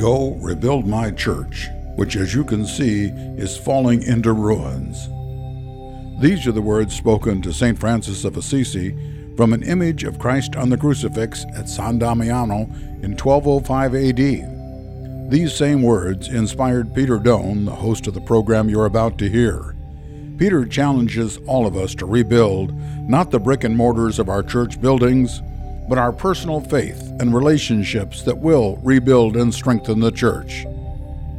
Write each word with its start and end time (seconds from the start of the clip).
Go 0.00 0.30
rebuild 0.36 0.86
my 0.86 1.10
church, 1.10 1.68
which, 1.96 2.16
as 2.16 2.32
you 2.32 2.42
can 2.42 2.64
see, 2.64 3.08
is 3.36 3.58
falling 3.58 4.02
into 4.02 4.32
ruins. 4.32 5.10
These 6.22 6.46
are 6.46 6.52
the 6.52 6.62
words 6.62 6.96
spoken 6.96 7.42
to 7.42 7.52
St. 7.52 7.78
Francis 7.78 8.24
of 8.24 8.38
Assisi 8.38 8.96
from 9.36 9.52
an 9.52 9.62
image 9.62 10.04
of 10.04 10.18
Christ 10.18 10.56
on 10.56 10.70
the 10.70 10.78
crucifix 10.78 11.44
at 11.54 11.68
San 11.68 11.98
Damiano 11.98 12.62
in 13.02 13.14
1205 13.14 13.94
AD. 13.94 15.30
These 15.30 15.52
same 15.52 15.82
words 15.82 16.28
inspired 16.28 16.94
Peter 16.94 17.18
Doan, 17.18 17.66
the 17.66 17.70
host 17.70 18.06
of 18.06 18.14
the 18.14 18.22
program 18.22 18.70
you're 18.70 18.86
about 18.86 19.18
to 19.18 19.28
hear. 19.28 19.76
Peter 20.38 20.64
challenges 20.64 21.36
all 21.46 21.66
of 21.66 21.76
us 21.76 21.94
to 21.96 22.06
rebuild 22.06 22.72
not 23.06 23.30
the 23.30 23.38
brick 23.38 23.64
and 23.64 23.76
mortars 23.76 24.18
of 24.18 24.30
our 24.30 24.42
church 24.42 24.80
buildings, 24.80 25.42
but 25.90 25.98
our 25.98 26.12
personal 26.12 26.60
faith 26.60 27.02
and 27.18 27.34
relationships 27.34 28.22
that 28.22 28.38
will 28.38 28.76
rebuild 28.76 29.36
and 29.36 29.52
strengthen 29.52 29.98
the 29.98 30.12
church. 30.12 30.64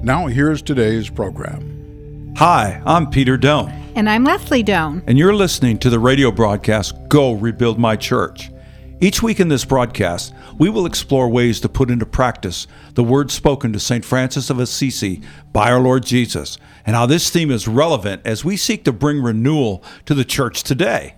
Now, 0.04 0.28
here's 0.28 0.62
today's 0.62 1.10
program. 1.10 2.34
Hi, 2.36 2.82
I'm 2.86 3.10
Peter 3.10 3.38
Doan. 3.38 3.72
And 3.96 4.10
I'm 4.10 4.26
Leslie 4.26 4.62
Doan. 4.62 5.04
And 5.08 5.18
you're 5.18 5.34
listening 5.34 5.78
to 5.80 5.90
the 5.90 6.00
radio 6.00 6.32
broadcast 6.32 6.96
Go 7.08 7.32
Rebuild 7.32 7.80
My 7.80 7.96
Church. 7.96 8.52
Each 9.00 9.24
week 9.24 9.40
in 9.40 9.48
this 9.48 9.64
broadcast, 9.64 10.34
we 10.60 10.70
will 10.70 10.86
explore 10.86 11.30
ways 11.30 11.62
to 11.62 11.70
put 11.70 11.90
into 11.90 12.06
practice 12.06 12.68
the 12.96 13.06
words 13.06 13.34
spoken 13.34 13.72
to 13.72 13.80
St. 13.80 14.04
Francis 14.04 14.50
of 14.50 14.60
Assisi 14.60 15.22
by 15.54 15.72
our 15.72 15.80
Lord 15.80 16.06
Jesus, 16.06 16.58
and 16.86 16.94
how 16.94 17.06
this 17.06 17.30
theme 17.30 17.52
is 17.52 17.70
relevant 17.70 18.22
as 18.26 18.44
we 18.44 18.58
seek 18.58 18.84
to 18.84 18.92
bring 18.92 19.22
renewal 19.22 19.82
to 20.08 20.14
the 20.14 20.26
church 20.26 20.64
today. 20.64 21.16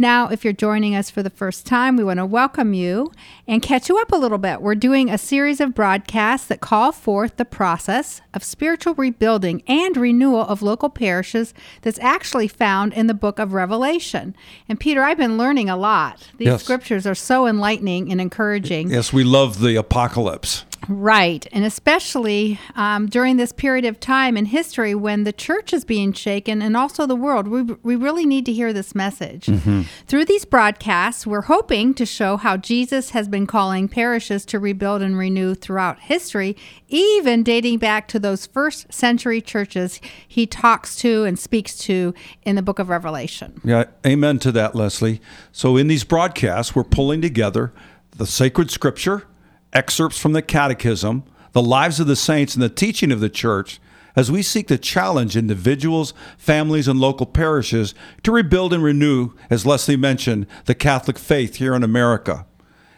Now, 0.00 0.28
if 0.28 0.44
you're 0.44 0.54
joining 0.54 0.94
us 0.94 1.10
for 1.10 1.22
the 1.22 1.28
first 1.28 1.66
time, 1.66 1.98
we 1.98 2.04
want 2.04 2.20
to 2.20 2.24
welcome 2.24 2.72
you 2.72 3.12
and 3.46 3.60
catch 3.60 3.90
you 3.90 3.98
up 3.98 4.12
a 4.12 4.16
little 4.16 4.38
bit. 4.38 4.62
We're 4.62 4.74
doing 4.74 5.10
a 5.10 5.18
series 5.18 5.60
of 5.60 5.74
broadcasts 5.74 6.46
that 6.46 6.62
call 6.62 6.90
forth 6.90 7.36
the 7.36 7.44
process 7.44 8.22
of 8.32 8.42
spiritual 8.42 8.94
rebuilding 8.94 9.62
and 9.66 9.94
renewal 9.98 10.40
of 10.40 10.62
local 10.62 10.88
parishes 10.88 11.52
that's 11.82 11.98
actually 11.98 12.48
found 12.48 12.94
in 12.94 13.08
the 13.08 13.14
book 13.14 13.38
of 13.38 13.52
Revelation. 13.52 14.34
And 14.70 14.80
Peter, 14.80 15.02
I've 15.02 15.18
been 15.18 15.36
learning 15.36 15.68
a 15.68 15.76
lot. 15.76 16.30
These 16.38 16.46
yes. 16.46 16.62
scriptures 16.62 17.06
are 17.06 17.14
so 17.14 17.46
enlightening 17.46 18.10
and 18.10 18.22
encouraging. 18.22 18.88
Yes, 18.88 19.12
we 19.12 19.22
love 19.22 19.60
the 19.60 19.76
apocalypse. 19.76 20.64
Right. 20.88 21.46
And 21.52 21.64
especially 21.64 22.58
um, 22.74 23.06
during 23.06 23.36
this 23.36 23.52
period 23.52 23.84
of 23.84 24.00
time 24.00 24.36
in 24.36 24.46
history 24.46 24.94
when 24.94 25.24
the 25.24 25.32
church 25.32 25.72
is 25.72 25.84
being 25.84 26.12
shaken 26.12 26.62
and 26.62 26.76
also 26.76 27.06
the 27.06 27.16
world, 27.16 27.48
we, 27.48 27.62
we 27.62 27.96
really 27.96 28.26
need 28.26 28.46
to 28.46 28.52
hear 28.52 28.72
this 28.72 28.94
message. 28.94 29.46
Mm-hmm. 29.46 29.82
Through 30.06 30.24
these 30.24 30.44
broadcasts, 30.44 31.26
we're 31.26 31.42
hoping 31.42 31.94
to 31.94 32.06
show 32.06 32.36
how 32.36 32.56
Jesus 32.56 33.10
has 33.10 33.28
been 33.28 33.46
calling 33.46 33.88
parishes 33.88 34.44
to 34.46 34.58
rebuild 34.58 35.02
and 35.02 35.16
renew 35.18 35.54
throughout 35.54 36.00
history, 36.00 36.56
even 36.88 37.42
dating 37.42 37.78
back 37.78 38.08
to 38.08 38.18
those 38.18 38.46
first 38.46 38.92
century 38.92 39.40
churches 39.40 40.00
he 40.26 40.46
talks 40.46 40.96
to 40.96 41.24
and 41.24 41.38
speaks 41.38 41.76
to 41.78 42.14
in 42.42 42.56
the 42.56 42.62
book 42.62 42.78
of 42.78 42.88
Revelation. 42.88 43.60
Yeah, 43.64 43.84
amen 44.06 44.38
to 44.40 44.52
that, 44.52 44.74
Leslie. 44.74 45.20
So 45.52 45.76
in 45.76 45.88
these 45.88 46.04
broadcasts, 46.04 46.74
we're 46.74 46.84
pulling 46.84 47.20
together 47.20 47.72
the 48.16 48.26
sacred 48.26 48.70
scripture 48.70 49.26
excerpts 49.72 50.18
from 50.18 50.32
the 50.32 50.42
Catechism, 50.42 51.24
the 51.52 51.62
lives 51.62 52.00
of 52.00 52.06
the 52.06 52.16
saints, 52.16 52.54
and 52.54 52.62
the 52.62 52.68
teaching 52.68 53.12
of 53.12 53.20
the 53.20 53.28
church 53.28 53.80
as 54.16 54.30
we 54.30 54.42
seek 54.42 54.66
to 54.68 54.78
challenge 54.78 55.36
individuals, 55.36 56.12
families, 56.36 56.88
and 56.88 57.00
local 57.00 57.26
parishes 57.26 57.94
to 58.22 58.32
rebuild 58.32 58.72
and 58.72 58.82
renew, 58.82 59.30
as 59.48 59.64
Leslie 59.64 59.96
mentioned, 59.96 60.46
the 60.64 60.74
Catholic 60.74 61.18
faith 61.18 61.56
here 61.56 61.74
in 61.74 61.82
America. 61.82 62.46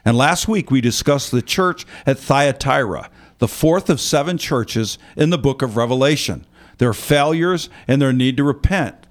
And 0.05 0.17
last 0.17 0.49
week 0.49 0.71
we 0.71 0.81
discussed 0.81 1.31
the 1.31 1.43
church 1.43 1.87
at 2.07 2.19
Thyatira, 2.19 3.11
the 3.39 3.49
fourth 3.49 3.91
of 3.91 4.01
seven 4.01 4.39
churches 4.39 4.99
in 5.17 5.31
the 5.31 5.39
book 5.39 5.63
of 5.63 5.77
Revelation, 5.77 6.47
their 6.79 6.93
failures 6.93 7.69
and 7.87 8.01
their 8.01 8.13
need 8.13 8.37
to 8.39 8.45
repent. 8.45 9.02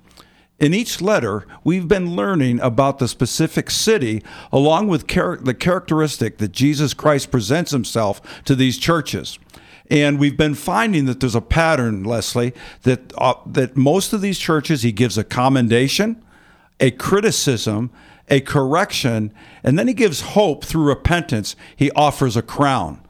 In 0.61 0.75
each 0.75 1.01
letter, 1.01 1.47
we've 1.63 1.87
been 1.87 2.15
learning 2.15 2.59
about 2.59 2.99
the 2.99 3.07
specific 3.07 3.71
city 3.71 4.21
along 4.51 4.89
with 4.89 5.07
char- 5.07 5.37
the 5.37 5.55
characteristic 5.55 6.37
that 6.37 6.51
Jesus 6.51 6.93
Christ 6.93 7.31
presents 7.31 7.71
himself 7.71 8.21
to 8.45 8.53
these 8.53 8.77
churches. 8.77 9.39
And 9.89 10.19
we've 10.19 10.37
been 10.37 10.53
finding 10.53 11.05
that 11.05 11.19
there's 11.19 11.33
a 11.33 11.41
pattern, 11.41 12.03
Leslie, 12.03 12.53
that 12.83 13.11
uh, 13.17 13.33
that 13.47 13.75
most 13.75 14.13
of 14.13 14.21
these 14.21 14.37
churches 14.37 14.83
he 14.83 14.91
gives 14.91 15.17
a 15.17 15.23
commendation, 15.23 16.23
a 16.79 16.91
criticism, 16.91 17.89
a 18.29 18.39
correction, 18.39 19.33
and 19.63 19.79
then 19.79 19.87
he 19.87 19.95
gives 19.95 20.21
hope 20.21 20.63
through 20.63 20.83
repentance. 20.83 21.55
He 21.75 21.89
offers 21.91 22.37
a 22.37 22.43
crown. 22.43 23.01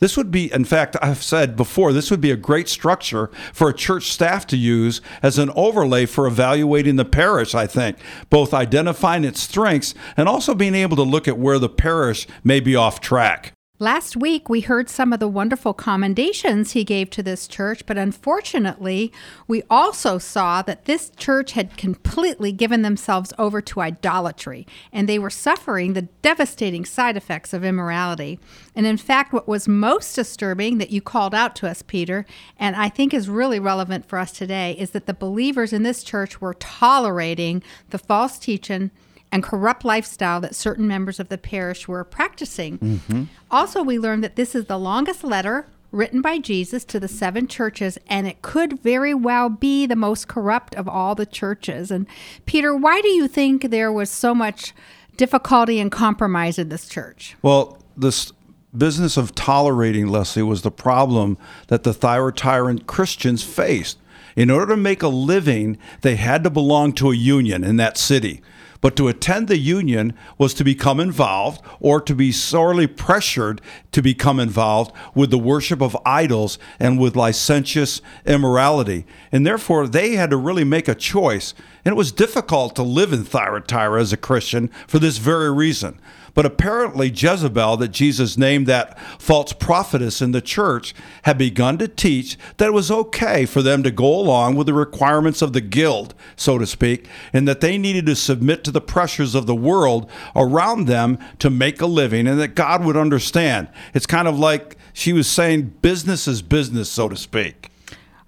This 0.00 0.16
would 0.16 0.30
be, 0.30 0.52
in 0.52 0.64
fact, 0.64 0.96
I've 1.02 1.22
said 1.22 1.56
before, 1.56 1.92
this 1.92 2.10
would 2.10 2.20
be 2.20 2.30
a 2.30 2.36
great 2.36 2.68
structure 2.68 3.30
for 3.52 3.68
a 3.68 3.74
church 3.74 4.10
staff 4.10 4.46
to 4.48 4.56
use 4.56 5.00
as 5.22 5.38
an 5.38 5.50
overlay 5.54 6.06
for 6.06 6.26
evaluating 6.26 6.96
the 6.96 7.04
parish, 7.04 7.54
I 7.54 7.66
think, 7.66 7.98
both 8.30 8.54
identifying 8.54 9.24
its 9.24 9.40
strengths 9.40 9.94
and 10.16 10.28
also 10.28 10.54
being 10.54 10.74
able 10.74 10.96
to 10.96 11.02
look 11.02 11.28
at 11.28 11.38
where 11.38 11.58
the 11.58 11.68
parish 11.68 12.26
may 12.42 12.60
be 12.60 12.74
off 12.74 13.00
track. 13.00 13.52
Last 13.82 14.14
week, 14.14 14.50
we 14.50 14.60
heard 14.60 14.90
some 14.90 15.10
of 15.10 15.20
the 15.20 15.26
wonderful 15.26 15.72
commendations 15.72 16.72
he 16.72 16.84
gave 16.84 17.08
to 17.08 17.22
this 17.22 17.48
church, 17.48 17.86
but 17.86 17.96
unfortunately, 17.96 19.10
we 19.48 19.62
also 19.70 20.18
saw 20.18 20.60
that 20.60 20.84
this 20.84 21.08
church 21.16 21.52
had 21.52 21.78
completely 21.78 22.52
given 22.52 22.82
themselves 22.82 23.32
over 23.38 23.62
to 23.62 23.80
idolatry, 23.80 24.66
and 24.92 25.08
they 25.08 25.18
were 25.18 25.30
suffering 25.30 25.94
the 25.94 26.08
devastating 26.20 26.84
side 26.84 27.16
effects 27.16 27.54
of 27.54 27.64
immorality. 27.64 28.38
And 28.76 28.84
in 28.84 28.98
fact, 28.98 29.32
what 29.32 29.48
was 29.48 29.66
most 29.66 30.14
disturbing 30.14 30.76
that 30.76 30.90
you 30.90 31.00
called 31.00 31.34
out 31.34 31.56
to 31.56 31.66
us, 31.66 31.80
Peter, 31.80 32.26
and 32.58 32.76
I 32.76 32.90
think 32.90 33.14
is 33.14 33.30
really 33.30 33.58
relevant 33.58 34.04
for 34.04 34.18
us 34.18 34.32
today, 34.32 34.76
is 34.78 34.90
that 34.90 35.06
the 35.06 35.14
believers 35.14 35.72
in 35.72 35.84
this 35.84 36.04
church 36.04 36.38
were 36.38 36.52
tolerating 36.52 37.62
the 37.88 37.98
false 37.98 38.38
teaching 38.38 38.90
and 39.32 39.42
corrupt 39.42 39.84
lifestyle 39.84 40.40
that 40.40 40.54
certain 40.54 40.86
members 40.86 41.20
of 41.20 41.28
the 41.28 41.38
parish 41.38 41.86
were 41.86 42.04
practicing. 42.04 42.78
Mm-hmm. 42.78 43.24
Also, 43.50 43.82
we 43.82 43.98
learned 43.98 44.24
that 44.24 44.36
this 44.36 44.54
is 44.54 44.66
the 44.66 44.78
longest 44.78 45.22
letter 45.22 45.66
written 45.92 46.20
by 46.20 46.38
Jesus 46.38 46.84
to 46.84 47.00
the 47.00 47.08
seven 47.08 47.46
churches, 47.46 47.98
and 48.06 48.26
it 48.26 48.42
could 48.42 48.80
very 48.80 49.14
well 49.14 49.48
be 49.48 49.86
the 49.86 49.96
most 49.96 50.28
corrupt 50.28 50.74
of 50.74 50.88
all 50.88 51.14
the 51.14 51.26
churches. 51.26 51.90
And 51.90 52.06
Peter, 52.46 52.76
why 52.76 53.00
do 53.00 53.08
you 53.08 53.26
think 53.26 53.70
there 53.70 53.92
was 53.92 54.10
so 54.10 54.34
much 54.34 54.72
difficulty 55.16 55.80
and 55.80 55.90
compromise 55.90 56.58
in 56.58 56.68
this 56.68 56.88
church? 56.88 57.36
Well, 57.42 57.78
this 57.96 58.32
business 58.76 59.16
of 59.16 59.34
tolerating 59.34 60.06
Leslie 60.06 60.42
was 60.42 60.62
the 60.62 60.70
problem 60.70 61.36
that 61.66 61.82
the 61.82 61.92
Thyatira 61.92 62.78
Christians 62.80 63.42
faced. 63.42 63.98
In 64.36 64.48
order 64.48 64.74
to 64.74 64.76
make 64.76 65.02
a 65.02 65.08
living, 65.08 65.76
they 66.02 66.14
had 66.14 66.44
to 66.44 66.50
belong 66.50 66.92
to 66.94 67.10
a 67.10 67.16
union 67.16 67.64
in 67.64 67.76
that 67.76 67.98
city. 67.98 68.40
But 68.80 68.96
to 68.96 69.08
attend 69.08 69.48
the 69.48 69.58
union 69.58 70.14
was 70.38 70.54
to 70.54 70.64
become 70.64 71.00
involved 71.00 71.60
or 71.80 72.00
to 72.00 72.14
be 72.14 72.32
sorely 72.32 72.86
pressured 72.86 73.60
to 73.92 74.00
become 74.00 74.40
involved 74.40 74.92
with 75.14 75.30
the 75.30 75.38
worship 75.38 75.82
of 75.82 75.96
idols 76.06 76.58
and 76.78 76.98
with 76.98 77.16
licentious 77.16 78.00
immorality. 78.24 79.04
And 79.30 79.46
therefore, 79.46 79.86
they 79.86 80.12
had 80.12 80.30
to 80.30 80.36
really 80.36 80.64
make 80.64 80.88
a 80.88 80.94
choice. 80.94 81.52
And 81.84 81.92
it 81.92 81.96
was 81.96 82.12
difficult 82.12 82.74
to 82.76 82.82
live 82.82 83.12
in 83.12 83.24
Thyatira 83.24 84.00
as 84.00 84.12
a 84.12 84.16
Christian 84.16 84.68
for 84.86 84.98
this 84.98 85.18
very 85.18 85.52
reason. 85.52 86.00
But 86.34 86.46
apparently, 86.46 87.08
Jezebel, 87.08 87.76
that 87.78 87.88
Jesus 87.88 88.36
named 88.36 88.66
that 88.66 88.98
false 89.20 89.52
prophetess 89.52 90.22
in 90.22 90.32
the 90.32 90.40
church, 90.40 90.94
had 91.22 91.38
begun 91.38 91.78
to 91.78 91.88
teach 91.88 92.36
that 92.56 92.68
it 92.68 92.72
was 92.72 92.90
okay 92.90 93.46
for 93.46 93.62
them 93.62 93.82
to 93.82 93.90
go 93.90 94.06
along 94.06 94.56
with 94.56 94.66
the 94.66 94.74
requirements 94.74 95.42
of 95.42 95.52
the 95.52 95.60
guild, 95.60 96.14
so 96.36 96.58
to 96.58 96.66
speak, 96.66 97.06
and 97.32 97.46
that 97.48 97.60
they 97.60 97.78
needed 97.78 98.06
to 98.06 98.16
submit 98.16 98.64
to 98.64 98.70
the 98.70 98.80
pressures 98.80 99.34
of 99.34 99.46
the 99.46 99.54
world 99.54 100.10
around 100.36 100.86
them 100.86 101.18
to 101.38 101.50
make 101.50 101.80
a 101.80 101.86
living, 101.86 102.26
and 102.26 102.38
that 102.40 102.54
God 102.54 102.84
would 102.84 102.96
understand. 102.96 103.68
It's 103.94 104.06
kind 104.06 104.28
of 104.28 104.38
like 104.38 104.76
she 104.92 105.12
was 105.12 105.26
saying 105.28 105.74
business 105.82 106.28
is 106.28 106.42
business, 106.42 106.90
so 106.90 107.08
to 107.08 107.16
speak. 107.16 107.69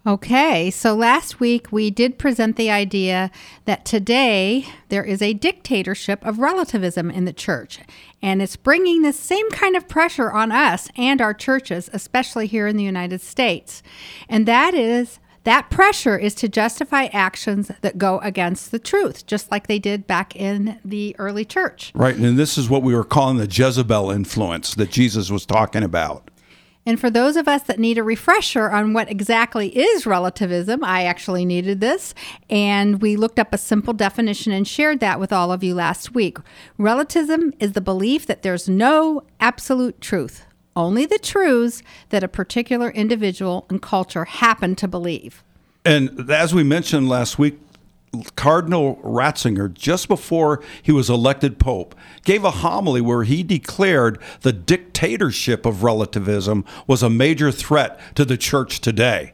Okay, 0.04 0.68
so 0.72 0.96
last 0.96 1.38
week 1.38 1.70
we 1.70 1.88
did 1.88 2.18
present 2.18 2.56
the 2.56 2.72
idea 2.72 3.30
that 3.66 3.84
today 3.84 4.66
there 4.88 5.04
is 5.04 5.22
a 5.22 5.32
dictatorship 5.32 6.26
of 6.26 6.40
relativism 6.40 7.08
in 7.08 7.24
the 7.24 7.32
church, 7.32 7.78
and 8.20 8.42
it's 8.42 8.56
bringing 8.56 9.02
the 9.02 9.12
same 9.12 9.48
kind 9.50 9.76
of 9.76 9.86
pressure 9.86 10.32
on 10.32 10.50
us 10.50 10.88
and 10.96 11.20
our 11.20 11.32
churches, 11.32 11.88
especially 11.92 12.48
here 12.48 12.66
in 12.66 12.76
the 12.76 12.82
United 12.82 13.20
States. 13.20 13.80
And 14.28 14.44
that 14.46 14.74
is 14.74 15.20
that 15.44 15.70
pressure 15.70 16.18
is 16.18 16.34
to 16.36 16.48
justify 16.48 17.04
actions 17.12 17.70
that 17.80 17.98
go 17.98 18.18
against 18.20 18.72
the 18.72 18.78
truth, 18.80 19.26
just 19.26 19.52
like 19.52 19.68
they 19.68 19.78
did 19.78 20.08
back 20.08 20.34
in 20.34 20.80
the 20.84 21.14
early 21.18 21.44
church. 21.44 21.92
Right, 21.94 22.16
and 22.16 22.36
this 22.36 22.58
is 22.58 22.68
what 22.68 22.82
we 22.82 22.94
were 22.94 23.04
calling 23.04 23.36
the 23.36 23.46
Jezebel 23.46 24.10
influence 24.10 24.74
that 24.74 24.90
Jesus 24.90 25.30
was 25.30 25.46
talking 25.46 25.84
about. 25.84 26.28
And 26.84 26.98
for 26.98 27.10
those 27.10 27.36
of 27.36 27.46
us 27.46 27.62
that 27.64 27.78
need 27.78 27.96
a 27.96 28.02
refresher 28.02 28.70
on 28.70 28.92
what 28.92 29.10
exactly 29.10 29.68
is 29.68 30.04
relativism, 30.04 30.82
I 30.82 31.04
actually 31.04 31.44
needed 31.44 31.80
this. 31.80 32.12
And 32.50 33.00
we 33.00 33.14
looked 33.16 33.38
up 33.38 33.54
a 33.54 33.58
simple 33.58 33.94
definition 33.94 34.52
and 34.52 34.66
shared 34.66 35.00
that 35.00 35.20
with 35.20 35.32
all 35.32 35.52
of 35.52 35.62
you 35.62 35.74
last 35.74 36.14
week. 36.14 36.38
Relativism 36.78 37.54
is 37.60 37.72
the 37.72 37.80
belief 37.80 38.26
that 38.26 38.42
there's 38.42 38.68
no 38.68 39.22
absolute 39.38 40.00
truth, 40.00 40.44
only 40.74 41.06
the 41.06 41.18
truths 41.18 41.82
that 42.08 42.24
a 42.24 42.28
particular 42.28 42.90
individual 42.90 43.66
and 43.70 43.80
culture 43.80 44.24
happen 44.24 44.74
to 44.76 44.88
believe. 44.88 45.44
And 45.84 46.30
as 46.30 46.52
we 46.52 46.64
mentioned 46.64 47.08
last 47.08 47.38
week, 47.38 47.60
Cardinal 48.36 48.96
Ratzinger, 48.96 49.72
just 49.72 50.06
before 50.08 50.62
he 50.82 50.92
was 50.92 51.08
elected 51.08 51.58
Pope, 51.58 51.94
gave 52.24 52.44
a 52.44 52.50
homily 52.50 53.00
where 53.00 53.24
he 53.24 53.42
declared 53.42 54.18
the 54.42 54.52
dictatorship 54.52 55.64
of 55.64 55.82
relativism 55.82 56.64
was 56.86 57.02
a 57.02 57.10
major 57.10 57.50
threat 57.50 57.98
to 58.14 58.24
the 58.24 58.36
church 58.36 58.80
today. 58.80 59.32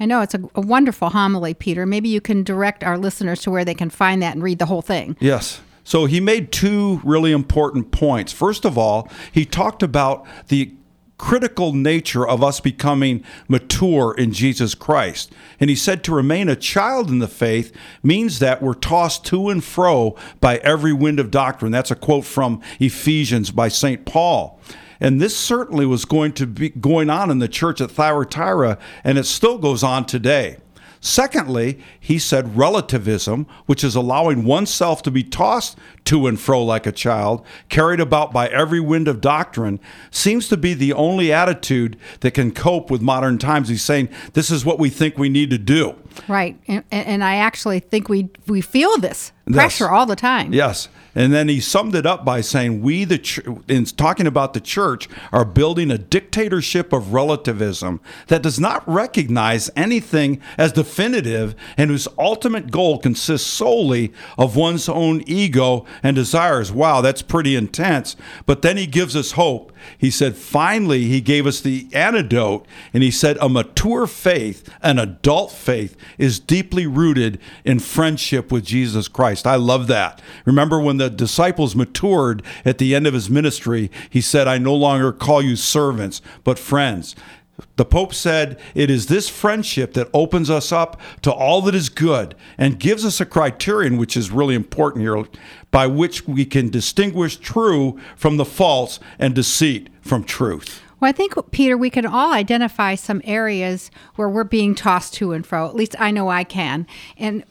I 0.00 0.06
know 0.06 0.22
it's 0.22 0.34
a, 0.34 0.40
a, 0.54 0.60
wonderful 0.60 1.10
homily, 1.10 1.54
Peter. 1.54 1.86
Maybe 1.86 2.08
you 2.08 2.20
can 2.20 2.42
direct 2.42 2.82
our 2.82 2.98
listeners 2.98 3.42
to 3.42 3.50
where 3.50 3.64
they 3.64 3.74
can 3.74 3.90
find 3.90 4.22
that 4.22 4.34
and 4.34 4.42
read 4.42 4.58
the 4.58 4.66
whole 4.66 4.82
thing. 4.82 5.16
Yes. 5.20 5.60
So 5.84 6.06
he 6.06 6.18
made 6.18 6.50
two 6.50 7.00
really 7.04 7.30
important 7.30 7.92
points. 7.92 8.32
First 8.32 8.64
of 8.64 8.76
all, 8.78 9.08
he 9.30 9.44
talked 9.44 9.82
about 9.82 10.26
the 10.48 10.72
critical 11.16 11.72
nature 11.72 12.26
of 12.26 12.42
us 12.42 12.60
becoming 12.60 13.24
mature 13.48 14.14
in 14.16 14.32
Jesus 14.32 14.74
Christ. 14.74 15.32
And 15.60 15.70
he 15.70 15.76
said 15.76 16.02
to 16.04 16.14
remain 16.14 16.48
a 16.48 16.56
child 16.56 17.08
in 17.08 17.20
the 17.20 17.28
faith 17.28 17.72
means 18.02 18.38
that 18.40 18.62
we're 18.62 18.74
tossed 18.74 19.24
to 19.26 19.48
and 19.48 19.62
fro 19.62 20.16
by 20.40 20.58
every 20.58 20.92
wind 20.92 21.20
of 21.20 21.30
doctrine. 21.30 21.72
That's 21.72 21.90
a 21.90 21.96
quote 21.96 22.24
from 22.24 22.60
Ephesians 22.80 23.50
by 23.50 23.68
St. 23.68 24.04
Paul. 24.04 24.60
And 25.00 25.20
this 25.20 25.36
certainly 25.36 25.86
was 25.86 26.04
going 26.04 26.32
to 26.34 26.46
be 26.46 26.70
going 26.70 27.10
on 27.10 27.30
in 27.30 27.38
the 27.38 27.48
church 27.48 27.80
at 27.80 27.90
Thyatira, 27.90 28.78
and 29.02 29.18
it 29.18 29.24
still 29.24 29.58
goes 29.58 29.82
on 29.82 30.06
today. 30.06 30.58
Secondly, 31.04 31.78
he 32.00 32.18
said 32.18 32.56
relativism, 32.56 33.46
which 33.66 33.84
is 33.84 33.94
allowing 33.94 34.46
oneself 34.46 35.02
to 35.02 35.10
be 35.10 35.22
tossed 35.22 35.76
to 36.06 36.26
and 36.26 36.40
fro 36.40 36.64
like 36.64 36.86
a 36.86 36.92
child, 36.92 37.44
carried 37.68 38.00
about 38.00 38.32
by 38.32 38.48
every 38.48 38.80
wind 38.80 39.06
of 39.06 39.20
doctrine, 39.20 39.78
seems 40.10 40.48
to 40.48 40.56
be 40.56 40.72
the 40.72 40.94
only 40.94 41.30
attitude 41.30 41.98
that 42.20 42.30
can 42.30 42.52
cope 42.52 42.90
with 42.90 43.02
modern 43.02 43.36
times. 43.36 43.68
He's 43.68 43.82
saying 43.82 44.08
this 44.32 44.50
is 44.50 44.64
what 44.64 44.78
we 44.78 44.88
think 44.88 45.18
we 45.18 45.28
need 45.28 45.50
to 45.50 45.58
do. 45.58 45.94
Right. 46.26 46.58
And, 46.66 46.82
and 46.90 47.22
I 47.22 47.36
actually 47.36 47.80
think 47.80 48.08
we, 48.08 48.30
we 48.46 48.62
feel 48.62 48.96
this 48.96 49.30
pressure 49.52 49.84
yes. 49.84 49.92
all 49.92 50.06
the 50.06 50.16
time. 50.16 50.54
Yes. 50.54 50.88
And 51.14 51.32
then 51.32 51.48
he 51.48 51.60
summed 51.60 51.94
it 51.94 52.06
up 52.06 52.24
by 52.24 52.40
saying, 52.40 52.82
We, 52.82 53.04
the 53.04 53.18
ch- 53.18 53.40
in 53.68 53.84
talking 53.84 54.26
about 54.26 54.54
the 54.54 54.60
church, 54.60 55.08
are 55.32 55.44
building 55.44 55.90
a 55.90 55.98
dictatorship 55.98 56.92
of 56.92 57.12
relativism 57.12 58.00
that 58.28 58.42
does 58.42 58.58
not 58.58 58.86
recognize 58.88 59.70
anything 59.76 60.40
as 60.58 60.72
definitive 60.72 61.54
and 61.76 61.90
whose 61.90 62.08
ultimate 62.18 62.70
goal 62.70 62.98
consists 62.98 63.46
solely 63.48 64.12
of 64.36 64.56
one's 64.56 64.88
own 64.88 65.22
ego 65.26 65.84
and 66.02 66.16
desires. 66.16 66.72
Wow, 66.72 67.00
that's 67.00 67.22
pretty 67.22 67.54
intense. 67.54 68.16
But 68.46 68.62
then 68.62 68.76
he 68.76 68.86
gives 68.86 69.14
us 69.14 69.32
hope. 69.32 69.72
He 69.98 70.10
said, 70.10 70.36
finally, 70.36 71.04
he 71.04 71.20
gave 71.20 71.46
us 71.46 71.60
the 71.60 71.88
antidote, 71.92 72.66
and 72.92 73.02
he 73.02 73.10
said, 73.10 73.36
a 73.40 73.48
mature 73.48 74.06
faith, 74.06 74.68
an 74.82 74.98
adult 74.98 75.52
faith, 75.52 75.96
is 76.16 76.40
deeply 76.40 76.86
rooted 76.86 77.38
in 77.64 77.78
friendship 77.78 78.50
with 78.50 78.64
Jesus 78.64 79.08
Christ. 79.08 79.46
I 79.46 79.56
love 79.56 79.86
that. 79.88 80.22
Remember 80.46 80.80
when 80.80 80.96
the 80.96 81.03
disciples 81.10 81.74
matured 81.74 82.42
at 82.64 82.78
the 82.78 82.94
end 82.94 83.06
of 83.06 83.14
his 83.14 83.30
ministry, 83.30 83.90
he 84.10 84.20
said, 84.20 84.48
I 84.48 84.58
no 84.58 84.74
longer 84.74 85.12
call 85.12 85.42
you 85.42 85.56
servants, 85.56 86.20
but 86.42 86.58
friends. 86.58 87.14
The 87.76 87.84
Pope 87.84 88.14
said, 88.14 88.58
It 88.74 88.90
is 88.90 89.06
this 89.06 89.28
friendship 89.28 89.94
that 89.94 90.10
opens 90.12 90.50
us 90.50 90.72
up 90.72 91.00
to 91.22 91.32
all 91.32 91.62
that 91.62 91.74
is 91.74 91.88
good 91.88 92.34
and 92.58 92.80
gives 92.80 93.04
us 93.04 93.20
a 93.20 93.26
criterion, 93.26 93.96
which 93.96 94.16
is 94.16 94.30
really 94.30 94.54
important 94.54 95.02
here, 95.02 95.24
by 95.70 95.86
which 95.86 96.26
we 96.26 96.44
can 96.44 96.68
distinguish 96.68 97.36
true 97.36 97.98
from 98.16 98.36
the 98.36 98.44
false 98.44 98.98
and 99.18 99.34
deceit 99.34 99.88
from 100.00 100.24
truth. 100.24 100.82
Well, 101.00 101.08
I 101.08 101.12
think, 101.12 101.34
Peter, 101.50 101.76
we 101.76 101.90
can 101.90 102.06
all 102.06 102.32
identify 102.32 102.94
some 102.94 103.20
areas 103.24 103.90
where 104.16 104.28
we're 104.28 104.44
being 104.44 104.74
tossed 104.74 105.14
to 105.14 105.32
and 105.32 105.46
fro. 105.46 105.66
At 105.68 105.76
least 105.76 105.94
I 105.98 106.10
know 106.10 106.28
I 106.28 106.44
can. 106.44 106.86
And 107.16 107.44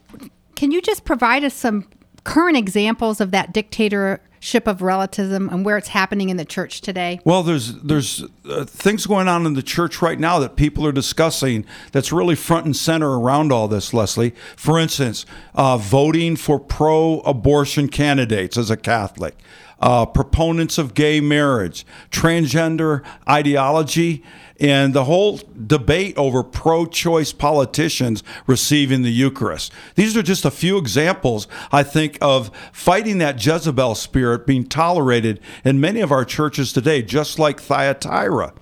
can 0.55 0.71
you 0.71 0.81
just 0.81 1.05
provide 1.05 1.43
us 1.43 1.53
some 1.53 1.87
current 2.23 2.57
examples 2.57 3.19
of 3.19 3.31
that 3.31 3.53
dictatorship 3.53 4.67
of 4.67 4.81
relativism 4.81 5.49
and 5.49 5.65
where 5.65 5.77
it's 5.77 5.89
happening 5.89 6.29
in 6.29 6.37
the 6.37 6.45
church 6.45 6.81
today? 6.81 7.19
Well, 7.23 7.43
there's 7.43 7.75
there's 7.81 8.23
uh, 8.49 8.65
things 8.65 9.05
going 9.05 9.27
on 9.27 9.45
in 9.45 9.53
the 9.53 9.63
church 9.63 10.01
right 10.01 10.19
now 10.19 10.39
that 10.39 10.55
people 10.55 10.85
are 10.85 10.91
discussing 10.91 11.65
that's 11.91 12.11
really 12.11 12.35
front 12.35 12.65
and 12.65 12.75
center 12.75 13.19
around 13.19 13.51
all 13.51 13.67
this, 13.67 13.93
Leslie. 13.93 14.33
For 14.55 14.79
instance, 14.79 15.25
uh, 15.55 15.77
voting 15.77 16.35
for 16.35 16.59
pro-abortion 16.59 17.89
candidates 17.89 18.57
as 18.57 18.69
a 18.69 18.77
Catholic. 18.77 19.35
Uh, 19.83 20.05
proponents 20.05 20.77
of 20.77 20.93
gay 20.93 21.19
marriage, 21.19 21.85
transgender 22.09 23.03
ideology, 23.27 24.23
and 24.57 24.93
the 24.93 25.03
whole 25.03 25.41
debate 25.67 26.17
over 26.17 26.41
pro 26.41 26.85
choice 26.85 27.33
politicians 27.33 28.23
receiving 28.47 29.01
the 29.01 29.11
Eucharist. 29.11 29.73
These 29.95 30.15
are 30.15 30.23
just 30.23 30.45
a 30.45 30.51
few 30.51 30.77
examples, 30.77 31.49
I 31.69 31.83
think, 31.83 32.17
of 32.21 32.49
fighting 32.71 33.17
that 33.17 33.45
Jezebel 33.45 33.95
spirit 33.95 34.47
being 34.47 34.65
tolerated 34.65 35.41
in 35.65 35.81
many 35.81 35.99
of 35.99 36.13
our 36.13 36.23
churches 36.23 36.71
today, 36.71 37.01
just 37.01 37.37
like 37.37 37.59
Thyatira. 37.59 38.53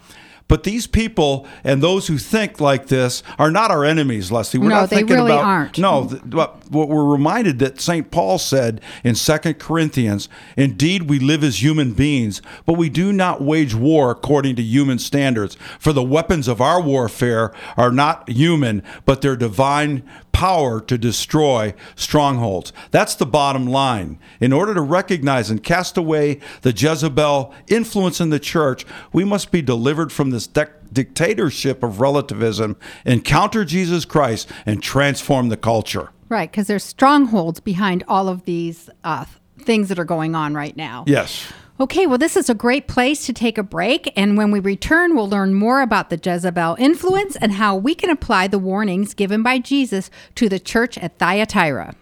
But 0.51 0.63
these 0.63 0.86
people 0.86 1.48
and 1.63 1.81
those 1.81 2.07
who 2.07 2.18
think 2.18 2.59
like 2.59 2.88
this 2.88 3.24
are 3.39 3.50
not 3.50 3.71
our 3.71 3.86
enemies, 3.86 4.33
Leslie. 4.33 4.59
We're 4.59 4.68
no, 4.68 4.81
not 4.81 4.89
they 4.89 5.06
really 5.06 5.31
about, 5.31 5.45
aren't. 5.45 5.78
No, 5.78 6.09
but 6.25 6.69
what 6.69 6.90
we're 6.90 7.06
reminded 7.06 7.59
that 7.59 7.80
St. 7.80 8.11
Paul 8.11 8.37
said 8.37 8.81
in 9.02 9.16
2 9.16 9.37
Corinthians, 9.54 10.28
indeed 10.57 11.04
we 11.04 11.19
live 11.19 11.42
as 11.45 11.64
human 11.64 11.94
beings, 11.94 12.42
but 12.66 12.73
we 12.73 12.90
do 12.90 13.14
not 13.14 13.42
wage 13.42 13.73
war 13.73 14.11
according 14.11 14.57
to 14.57 14.61
human 14.61 14.99
standards. 14.99 15.56
For 15.80 15.94
the 15.94 16.04
weapons 16.04 16.49
of 16.49 16.59
our 16.59 16.81
warfare 16.81 17.54
are 17.78 17.94
not 17.94 18.28
human, 18.28 18.83
but 19.06 19.21
they're 19.21 19.37
divine 19.37 20.04
power 20.42 20.81
to 20.81 20.98
destroy 20.98 21.71
strongholds. 21.95 22.74
That's 22.90 23.14
the 23.14 23.28
bottom 23.28 23.68
line. 23.68 24.18
In 24.40 24.52
order 24.52 24.74
to 24.74 24.81
recognize 24.81 25.52
and 25.52 25.64
cast 25.64 25.98
away 25.98 26.40
the 26.64 26.71
Jezebel 26.71 27.54
influence 27.68 28.19
in 28.19 28.31
the 28.31 28.40
church, 28.40 28.83
we 29.14 29.24
must 29.24 29.52
be 29.52 29.62
delivered 29.62 30.12
from 30.12 30.31
this 30.31 30.48
de- 30.48 30.68
dictatorship 30.92 31.83
of 31.83 32.02
relativism, 32.02 32.76
encounter 33.06 33.64
Jesus 33.64 34.04
Christ, 34.04 34.50
and 34.66 34.81
transform 34.81 35.50
the 35.50 35.57
culture. 35.57 36.10
Right, 36.28 36.50
because 36.50 36.66
there's 36.66 36.83
strongholds 36.83 37.60
behind 37.60 38.04
all 38.07 38.28
of 38.28 38.45
these 38.45 38.90
uh, 39.04 39.26
things 39.60 39.90
that 39.90 40.00
are 40.00 40.06
going 40.06 40.33
on 40.33 40.56
right 40.56 40.76
now. 40.76 41.04
Yes. 41.06 41.54
Okay, 41.81 42.06
well, 42.06 42.19
this 42.19 42.38
is 42.38 42.47
a 42.47 42.54
great 42.54 42.88
place 42.88 43.26
to 43.26 43.33
take 43.33 43.57
a 43.57 43.64
break. 43.64 44.14
And 44.16 44.38
when 44.38 44.52
we 44.52 44.59
return, 44.59 45.16
we'll 45.16 45.28
learn 45.28 45.56
more 45.56 45.81
about 45.81 46.11
the 46.11 46.21
Jezebel 46.23 46.76
influence 46.78 47.35
and 47.38 47.54
how 47.54 47.76
we 47.76 47.95
can 47.95 48.11
apply 48.11 48.50
the 48.50 48.59
warnings 48.59 49.16
given 49.16 49.42
by 49.42 49.57
Jesus 49.57 50.11
to 50.35 50.47
the 50.47 50.59
church 50.59 51.00
at 51.00 51.18
Thyatira. 51.18 51.95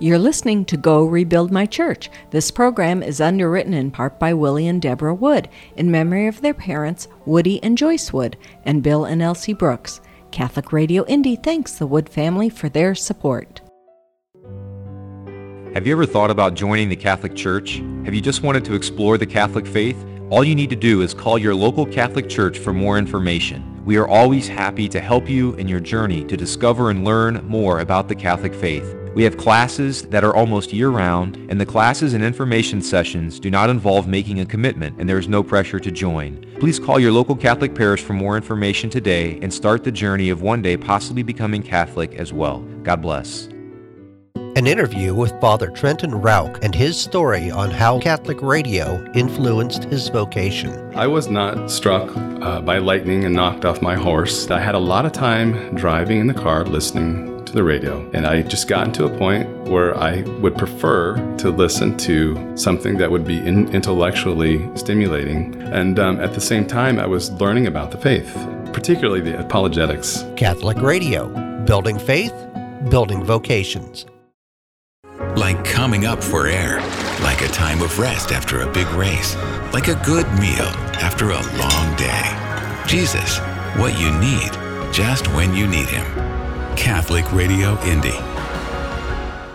You're 0.00 0.18
listening 0.18 0.64
to 0.64 0.78
Go 0.78 1.04
Rebuild 1.04 1.52
My 1.52 1.66
Church. 1.66 2.08
This 2.30 2.50
program 2.50 3.02
is 3.02 3.20
underwritten 3.20 3.74
in 3.74 3.90
part 3.90 4.18
by 4.18 4.32
Willie 4.32 4.66
and 4.66 4.80
Deborah 4.80 5.14
Wood 5.14 5.50
in 5.76 5.90
memory 5.90 6.26
of 6.26 6.40
their 6.40 6.54
parents, 6.54 7.06
Woody 7.26 7.62
and 7.62 7.76
Joyce 7.76 8.14
Wood, 8.14 8.38
and 8.64 8.82
Bill 8.82 9.04
and 9.04 9.20
Elsie 9.20 9.52
Brooks. 9.52 10.00
Catholic 10.30 10.72
Radio 10.72 11.04
Indy 11.04 11.36
thanks 11.36 11.72
the 11.72 11.86
Wood 11.86 12.08
family 12.08 12.48
for 12.48 12.70
their 12.70 12.94
support. 12.94 13.61
Have 15.74 15.86
you 15.86 15.94
ever 15.94 16.04
thought 16.04 16.30
about 16.30 16.52
joining 16.52 16.90
the 16.90 16.96
Catholic 16.96 17.34
Church? 17.34 17.76
Have 18.04 18.12
you 18.12 18.20
just 18.20 18.42
wanted 18.42 18.62
to 18.66 18.74
explore 18.74 19.16
the 19.16 19.24
Catholic 19.24 19.66
faith? 19.66 19.96
All 20.28 20.44
you 20.44 20.54
need 20.54 20.68
to 20.68 20.76
do 20.76 21.00
is 21.00 21.14
call 21.14 21.38
your 21.38 21.54
local 21.54 21.86
Catholic 21.86 22.28
Church 22.28 22.58
for 22.58 22.74
more 22.74 22.98
information 22.98 23.82
We 23.86 23.96
are 23.96 24.06
always 24.06 24.46
happy 24.46 24.86
to 24.90 25.00
help 25.00 25.30
you 25.30 25.54
in 25.54 25.66
your 25.66 25.80
journey 25.80 26.24
to 26.24 26.36
discover 26.36 26.90
and 26.90 27.06
learn 27.06 27.42
more 27.48 27.80
about 27.80 28.06
the 28.06 28.14
Catholic 28.14 28.54
faith. 28.54 28.94
We 29.14 29.24
have 29.24 29.38
classes 29.38 30.02
that 30.02 30.24
are 30.24 30.36
almost 30.36 30.74
year-round, 30.74 31.36
and 31.50 31.58
the 31.58 31.66
classes 31.66 32.12
and 32.12 32.22
information 32.22 32.82
sessions 32.82 33.40
do 33.40 33.50
not 33.50 33.70
involve 33.70 34.06
making 34.06 34.40
a 34.40 34.46
commitment, 34.46 35.00
and 35.00 35.08
there 35.08 35.18
is 35.18 35.26
no 35.26 35.42
pressure 35.42 35.80
to 35.80 35.90
join. 35.90 36.46
Please 36.60 36.78
call 36.78 37.00
your 37.00 37.12
local 37.12 37.34
Catholic 37.34 37.74
parish 37.74 38.02
for 38.02 38.12
more 38.12 38.36
information 38.36 38.90
today 38.90 39.38
and 39.40 39.52
start 39.52 39.84
the 39.84 39.90
journey 39.90 40.28
of 40.28 40.42
one 40.42 40.60
day 40.60 40.76
possibly 40.76 41.22
becoming 41.22 41.62
Catholic 41.62 42.14
as 42.14 42.30
well. 42.30 42.60
God 42.82 43.00
bless. 43.00 43.51
An 44.54 44.66
interview 44.66 45.14
with 45.14 45.40
Father 45.40 45.70
Trenton 45.70 46.14
Rauch 46.14 46.58
and 46.62 46.74
his 46.74 47.00
story 47.00 47.50
on 47.50 47.70
how 47.70 47.98
Catholic 47.98 48.42
radio 48.42 49.02
influenced 49.14 49.84
his 49.84 50.08
vocation. 50.08 50.94
I 50.94 51.06
was 51.06 51.28
not 51.28 51.70
struck 51.70 52.14
uh, 52.14 52.60
by 52.60 52.76
lightning 52.76 53.24
and 53.24 53.34
knocked 53.34 53.64
off 53.64 53.80
my 53.80 53.94
horse. 53.94 54.50
I 54.50 54.60
had 54.60 54.74
a 54.74 54.78
lot 54.78 55.06
of 55.06 55.12
time 55.12 55.74
driving 55.74 56.18
in 56.18 56.26
the 56.26 56.34
car 56.34 56.66
listening 56.66 57.42
to 57.46 57.52
the 57.54 57.64
radio. 57.64 58.06
And 58.12 58.26
I 58.26 58.42
just 58.42 58.68
gotten 58.68 58.92
to 58.92 59.06
a 59.06 59.18
point 59.18 59.48
where 59.70 59.96
I 59.96 60.20
would 60.40 60.58
prefer 60.58 61.16
to 61.38 61.48
listen 61.48 61.96
to 61.98 62.54
something 62.54 62.98
that 62.98 63.10
would 63.10 63.26
be 63.26 63.38
in 63.38 63.74
intellectually 63.74 64.68
stimulating. 64.76 65.62
And 65.72 65.98
um, 65.98 66.20
at 66.20 66.34
the 66.34 66.42
same 66.42 66.66
time, 66.66 66.98
I 66.98 67.06
was 67.06 67.32
learning 67.32 67.68
about 67.68 67.90
the 67.90 67.96
faith, 67.96 68.30
particularly 68.74 69.22
the 69.22 69.40
apologetics. 69.40 70.26
Catholic 70.36 70.76
radio, 70.82 71.28
building 71.64 71.98
faith, 71.98 72.34
building 72.90 73.24
vocations. 73.24 74.04
Like 75.18 75.64
coming 75.64 76.06
up 76.06 76.22
for 76.22 76.46
air, 76.46 76.80
like 77.22 77.42
a 77.42 77.48
time 77.48 77.82
of 77.82 77.98
rest 77.98 78.32
after 78.32 78.60
a 78.60 78.72
big 78.72 78.86
race, 78.88 79.36
like 79.72 79.88
a 79.88 80.00
good 80.04 80.26
meal 80.34 80.68
after 81.00 81.30
a 81.30 81.42
long 81.58 81.96
day. 81.96 82.84
Jesus, 82.86 83.38
what 83.76 83.98
you 83.98 84.10
need, 84.18 84.52
just 84.92 85.28
when 85.28 85.54
you 85.54 85.66
need 85.66 85.88
Him. 85.88 86.06
Catholic 86.76 87.30
Radio 87.32 87.78
Indy. 87.82 88.18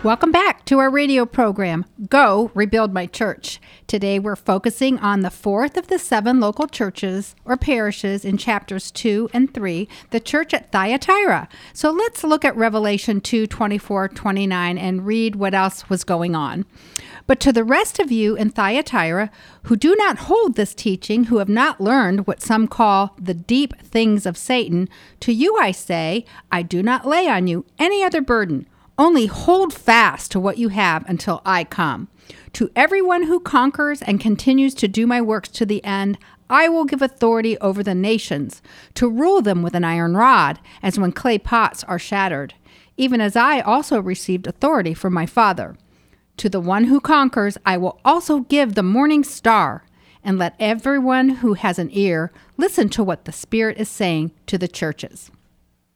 Welcome 0.03 0.31
back 0.31 0.56
to 0.67 0.79
our 0.79 0.89
radio 0.89 1.25
program, 1.25 1.85
Go 2.09 2.51
Rebuild 2.53 2.93
My 2.93 3.05
Church. 3.05 3.61
Today 3.87 4.19
we're 4.19 4.35
focusing 4.35 4.99
on 4.99 5.21
the 5.21 5.31
fourth 5.31 5.77
of 5.77 5.87
the 5.87 5.97
seven 5.97 6.41
local 6.41 6.67
churches 6.67 7.37
or 7.45 7.55
parishes 7.55 8.25
in 8.25 8.37
chapters 8.37 8.91
2 8.91 9.29
and 9.31 9.53
3, 9.53 9.87
the 10.09 10.19
church 10.19 10.53
at 10.53 10.69
Thyatira. 10.73 11.47
So 11.71 11.89
let's 11.89 12.21
look 12.21 12.43
at 12.43 12.53
Revelation 12.57 13.21
2 13.21 13.47
24 13.47 14.09
29 14.09 14.77
and 14.77 15.05
read 15.05 15.37
what 15.37 15.53
else 15.53 15.89
was 15.89 16.03
going 16.03 16.35
on. 16.35 16.65
But 17.27 17.39
to 17.41 17.53
the 17.53 17.63
rest 17.63 17.97
of 17.97 18.11
you 18.11 18.35
in 18.35 18.49
Thyatira 18.49 19.31
who 19.63 19.77
do 19.77 19.95
not 19.95 20.17
hold 20.17 20.55
this 20.55 20.73
teaching, 20.73 21.25
who 21.25 21.37
have 21.37 21.47
not 21.47 21.79
learned 21.79 22.27
what 22.27 22.41
some 22.41 22.67
call 22.67 23.15
the 23.17 23.33
deep 23.33 23.81
things 23.81 24.25
of 24.25 24.35
Satan, 24.35 24.89
to 25.21 25.31
you 25.31 25.57
I 25.57 25.71
say, 25.71 26.25
I 26.51 26.61
do 26.61 26.83
not 26.83 27.07
lay 27.07 27.29
on 27.29 27.47
you 27.47 27.63
any 27.79 28.03
other 28.03 28.19
burden. 28.19 28.67
Only 28.99 29.27
hold 29.27 29.73
fast 29.73 30.31
to 30.31 30.39
what 30.39 30.57
you 30.57 30.69
have 30.69 31.07
until 31.07 31.41
I 31.45 31.63
come. 31.63 32.07
To 32.53 32.71
everyone 32.75 33.23
who 33.23 33.39
conquers 33.39 34.01
and 34.01 34.19
continues 34.19 34.73
to 34.75 34.87
do 34.87 35.05
my 35.05 35.21
works 35.21 35.49
to 35.49 35.65
the 35.67 35.83
end, 35.83 36.17
I 36.49 36.67
will 36.67 36.85
give 36.85 37.01
authority 37.01 37.57
over 37.59 37.83
the 37.83 37.93
nations, 37.93 38.61
to 38.95 39.07
rule 39.07 39.41
them 39.41 39.61
with 39.61 39.75
an 39.75 39.83
iron 39.83 40.15
rod, 40.15 40.59
as 40.81 40.97
when 40.97 41.11
clay 41.11 41.37
pots 41.37 41.83
are 41.83 41.99
shattered, 41.99 42.55
even 42.95 43.21
as 43.21 43.35
I 43.35 43.59
also 43.59 44.01
received 44.01 44.47
authority 44.47 44.93
from 44.93 45.13
my 45.13 45.25
Father. 45.27 45.77
To 46.37 46.49
the 46.49 46.61
one 46.61 46.85
who 46.85 46.99
conquers, 46.99 47.57
I 47.65 47.77
will 47.77 47.99
also 48.03 48.39
give 48.39 48.73
the 48.73 48.83
morning 48.83 49.23
star. 49.23 49.83
And 50.23 50.37
let 50.37 50.55
everyone 50.59 51.29
who 51.29 51.53
has 51.53 51.79
an 51.79 51.89
ear 51.93 52.33
listen 52.57 52.89
to 52.89 53.03
what 53.03 53.25
the 53.25 53.31
Spirit 53.31 53.77
is 53.77 53.87
saying 53.87 54.31
to 54.47 54.57
the 54.57 54.67
churches. 54.67 55.31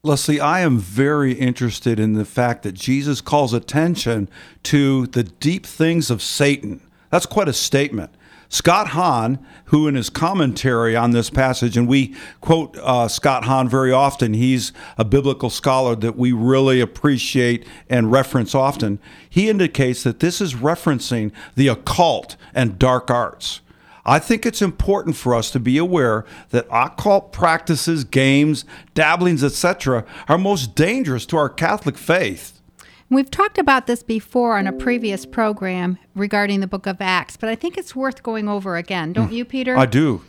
Leslie, 0.03 0.39
I 0.39 0.62
am 0.62 0.79
very 0.79 1.34
interested 1.34 2.00
in 2.00 2.13
the 2.13 2.25
fact 2.25 2.63
that 2.63 2.72
Jesus 2.72 3.22
calls 3.22 3.53
attention 3.53 4.29
to 4.63 5.05
the 5.05 5.22
deep 5.22 5.63
things 5.63 6.10
of 6.10 6.24
Satan. 6.24 6.81
That's 7.12 7.27
quite 7.27 7.48
a 7.48 7.53
statement. 7.53 8.10
Scott 8.50 8.88
Hahn, 8.89 9.38
who 9.65 9.88
in 9.88 9.93
his 9.93 10.10
commentary 10.10 10.96
on 10.96 11.12
this 11.12 11.29
passage, 11.29 11.77
and 11.77 11.88
we 11.88 12.15
quote 12.41 12.75
uh, 12.77 13.08
Scott 13.10 13.46
Hahn 13.46 13.70
very 13.70 13.91
often, 13.91 14.34
he's 14.34 14.74
a 14.98 15.05
biblical 15.05 15.51
scholar 15.51 15.96
that 15.98 16.17
we 16.17 16.31
really 16.31 16.81
appreciate 16.81 17.63
and 17.88 18.12
reference 18.12 18.55
often. 18.55 18.98
He 19.29 19.51
indicates 19.51 20.01
that 20.01 20.20
this 20.20 20.41
is 20.41 20.55
referencing 20.55 21.31
the 21.53 21.67
occult 21.67 22.38
and 22.55 22.79
dark 22.79 23.12
arts. 23.12 23.62
I 24.05 24.20
think 24.20 24.46
it's 24.46 24.62
important 24.62 25.15
for 25.15 25.36
us 25.36 25.51
to 25.51 25.60
be 25.60 25.77
aware 25.77 26.25
that 26.50 26.67
occult 26.72 27.31
practices, 27.31 28.03
games, 28.03 28.65
dabblings, 28.93 29.43
etc., 29.43 30.05
are 30.27 30.38
most 30.38 30.75
dangerous 30.75 31.25
to 31.27 31.38
our 31.38 31.50
Catholic 31.50 31.98
faith. 31.98 32.62
We've 33.10 33.29
talked 33.29 33.58
about 33.58 33.88
this 33.88 34.03
before 34.03 34.58
on 34.58 34.67
a 34.67 34.72
previous 34.72 35.25
program 35.25 35.98
regarding 36.15 36.62
the 36.62 36.67
book 36.67 36.88
of 36.88 37.01
Acts, 37.01 37.36
but 37.36 37.50
I 37.50 37.55
think 37.55 37.77
it's 37.77 37.93
worth 37.93 38.24
going 38.24 38.48
over 38.48 38.77
again. 38.77 39.12
Don't 39.12 39.29
mm. 39.29 39.36
you, 39.36 39.46
Peter? 39.46 39.75
I 39.77 39.86
do. 39.86 40.22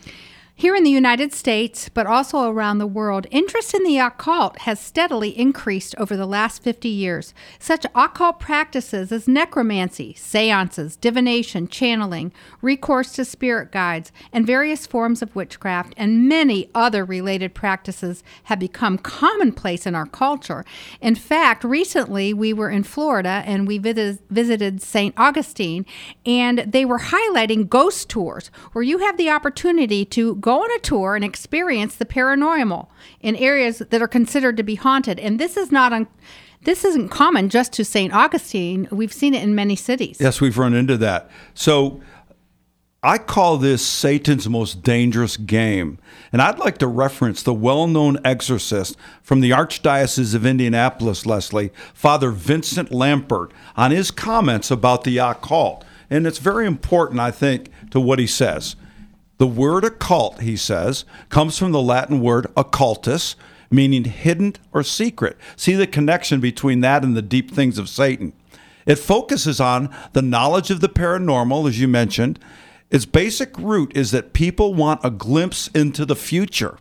Here 0.55 0.75
in 0.75 0.83
the 0.83 0.91
United 0.91 1.33
States, 1.33 1.89
but 1.89 2.05
also 2.05 2.47
around 2.47 2.77
the 2.77 2.87
world, 2.87 3.25
interest 3.31 3.73
in 3.73 3.83
the 3.83 3.97
occult 3.97 4.59
has 4.59 4.79
steadily 4.79 5.37
increased 5.37 5.95
over 5.97 6.15
the 6.15 6.27
last 6.27 6.61
50 6.63 6.87
years. 6.87 7.33
Such 7.57 7.87
occult 7.95 8.39
practices 8.39 9.11
as 9.11 9.27
necromancy, 9.27 10.13
seances, 10.13 10.95
divination, 10.95 11.67
channeling, 11.67 12.31
recourse 12.61 13.13
to 13.13 13.25
spirit 13.25 13.71
guides, 13.71 14.11
and 14.31 14.45
various 14.45 14.85
forms 14.85 15.23
of 15.23 15.35
witchcraft, 15.35 15.95
and 15.97 16.29
many 16.29 16.69
other 16.75 17.03
related 17.03 17.55
practices 17.55 18.23
have 18.43 18.59
become 18.59 18.99
commonplace 18.99 19.87
in 19.87 19.95
our 19.95 20.05
culture. 20.05 20.63
In 21.01 21.15
fact, 21.15 21.63
recently 21.63 22.31
we 22.31 22.53
were 22.53 22.69
in 22.69 22.83
Florida 22.83 23.43
and 23.47 23.67
we 23.67 23.79
visited 23.79 24.81
St. 24.83 25.15
Augustine, 25.17 25.85
and 26.27 26.59
they 26.59 26.85
were 26.85 26.99
highlighting 26.99 27.67
ghost 27.67 28.07
tours 28.07 28.51
where 28.71 28.83
you 28.83 28.99
have 28.99 29.17
the 29.17 29.31
opportunity 29.31 30.05
to 30.05 30.35
go 30.43 30.61
on 30.61 30.69
a 30.75 30.79
tour 30.79 31.15
and 31.15 31.23
experience 31.23 31.95
the 31.95 32.05
paranormal 32.05 32.87
in 33.21 33.35
areas 33.37 33.79
that 33.79 34.01
are 34.01 34.07
considered 34.07 34.57
to 34.57 34.63
be 34.63 34.75
haunted. 34.75 35.17
And 35.19 35.39
this 35.39 35.57
is 35.57 35.71
not 35.71 35.91
un- 35.91 36.07
this 36.65 36.85
isn't 36.85 37.09
common 37.09 37.49
just 37.49 37.73
to 37.73 37.83
St. 37.83 38.13
Augustine. 38.13 38.87
We've 38.91 39.11
seen 39.11 39.33
it 39.33 39.43
in 39.43 39.55
many 39.55 39.75
cities. 39.75 40.17
Yes, 40.19 40.39
we've 40.39 40.57
run 40.57 40.73
into 40.73 40.97
that. 40.97 41.29
So 41.53 42.01
I 43.01 43.17
call 43.17 43.57
this 43.57 43.85
Satan's 43.85 44.47
most 44.47 44.81
dangerous 44.81 45.35
game. 45.35 45.97
And 46.31 46.41
I'd 46.41 46.59
like 46.59 46.77
to 46.77 46.87
reference 46.87 47.43
the 47.43 47.53
well 47.53 47.87
known 47.87 48.17
exorcist 48.23 48.97
from 49.21 49.41
the 49.41 49.51
Archdiocese 49.51 50.35
of 50.35 50.45
Indianapolis, 50.45 51.25
Leslie, 51.25 51.71
Father 51.93 52.31
Vincent 52.31 52.91
Lampert, 52.91 53.51
on 53.75 53.91
his 53.91 54.11
comments 54.11 54.71
about 54.71 55.03
the 55.03 55.17
occult. 55.17 55.83
And 56.09 56.27
it's 56.27 56.37
very 56.37 56.65
important, 56.67 57.19
I 57.19 57.31
think, 57.31 57.69
to 57.91 57.99
what 57.99 58.19
he 58.19 58.27
says. 58.27 58.75
The 59.43 59.47
word 59.47 59.83
occult, 59.83 60.39
he 60.39 60.55
says, 60.55 61.03
comes 61.27 61.57
from 61.57 61.73
the 61.73 61.81
Latin 61.81 62.21
word 62.21 62.45
occultus, 62.55 63.35
meaning 63.69 64.05
hidden 64.05 64.55
or 64.71 64.83
secret. 64.83 65.35
See 65.57 65.73
the 65.73 65.85
connection 65.85 66.39
between 66.39 66.79
that 66.79 67.03
and 67.03 67.13
the 67.13 67.21
deep 67.21 67.51
things 67.51 67.77
of 67.77 67.89
Satan. 67.89 68.31
It 68.85 68.99
focuses 68.99 69.59
on 69.59 69.93
the 70.13 70.21
knowledge 70.21 70.71
of 70.71 70.79
the 70.79 70.87
paranormal, 70.87 71.67
as 71.67 71.77
you 71.77 71.89
mentioned. 71.89 72.39
Its 72.89 73.05
basic 73.05 73.57
root 73.57 73.91
is 73.97 74.11
that 74.11 74.31
people 74.31 74.73
want 74.73 75.03
a 75.03 75.11
glimpse 75.11 75.67
into 75.75 76.05
the 76.05 76.15
future. 76.15 76.77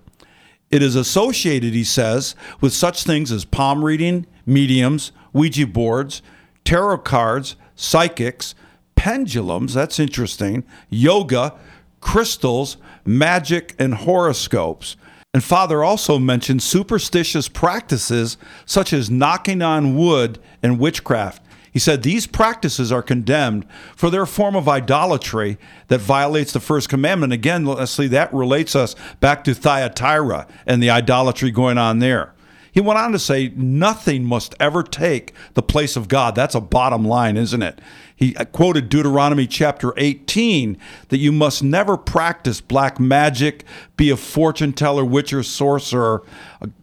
It 0.71 0.85
is 0.85 0.95
associated, 0.95 1.73
he 1.73 1.83
says, 1.83 2.37
with 2.61 2.73
such 2.73 3.03
things 3.03 3.33
as 3.33 3.45
palm 3.45 3.85
reading, 3.85 4.25
mediums, 4.47 5.11
Ouija 5.33 5.67
boards, 5.67 6.23
tarot 6.65 6.99
cards, 6.99 7.57
psychics, 7.75 8.55
pendulums, 8.95 9.75
that's 9.75 9.99
interesting, 9.99 10.63
yoga, 10.91 11.59
crystals, 12.03 12.77
magic, 13.07 13.75
and 13.79 13.95
horoscopes. 13.95 14.97
And 15.33 15.43
Father 15.43 15.83
also 15.83 16.19
mentioned 16.19 16.63
superstitious 16.63 17.49
practices 17.49 18.37
such 18.67 18.93
as 18.93 19.11
knocking 19.11 19.63
on 19.63 19.97
wood 19.97 20.39
and 20.63 20.79
witchcraft. 20.79 21.43
He 21.73 21.79
said 21.79 22.03
these 22.03 22.27
practices 22.27 22.93
are 22.93 23.03
condemned 23.03 23.67
for 23.97 24.11
their 24.11 24.27
form 24.27 24.55
of 24.55 24.69
idolatry 24.69 25.57
that 25.89 26.03
violates 26.03 26.53
the 26.53 26.61
first 26.61 26.91
commandment. 26.91 27.33
Again, 27.33 27.65
Leslie, 27.65 28.09
that 28.09 28.35
relates 28.35 28.77
us 28.77 28.95
back 29.21 29.43
to 29.45 29.55
Thyatira 29.55 30.47
and 30.67 30.83
the 30.83 30.91
idolatry 30.91 31.51
going 31.51 31.79
on 31.79 32.01
there. 32.01 32.35
He 32.73 32.81
went 32.81 32.99
on 32.99 33.13
to 33.13 33.19
say, 33.19 33.53
Nothing 33.55 34.25
must 34.25 34.55
ever 34.61 34.83
take 34.83 35.33
the 35.55 35.63
place 35.63 35.97
of 35.97 36.09
God. 36.09 36.35
That's 36.35 36.55
a 36.55 36.61
bottom 36.61 37.07
line, 37.07 37.39
isn't 37.39 37.63
it? 37.63 37.81
He 38.17 38.33
quoted 38.33 38.89
Deuteronomy 38.89 39.47
chapter 39.47 39.93
18 39.97 40.79
that 41.09 41.19
you 41.19 41.33
must 41.33 41.63
never 41.63 41.97
practice 41.97 42.61
black 42.61 43.01
magic, 43.01 43.65
be 43.97 44.11
a 44.11 44.17
fortune 44.17 44.73
teller, 44.73 45.05
witch, 45.05 45.33
or 45.33 45.43
sorcerer, 45.43 46.23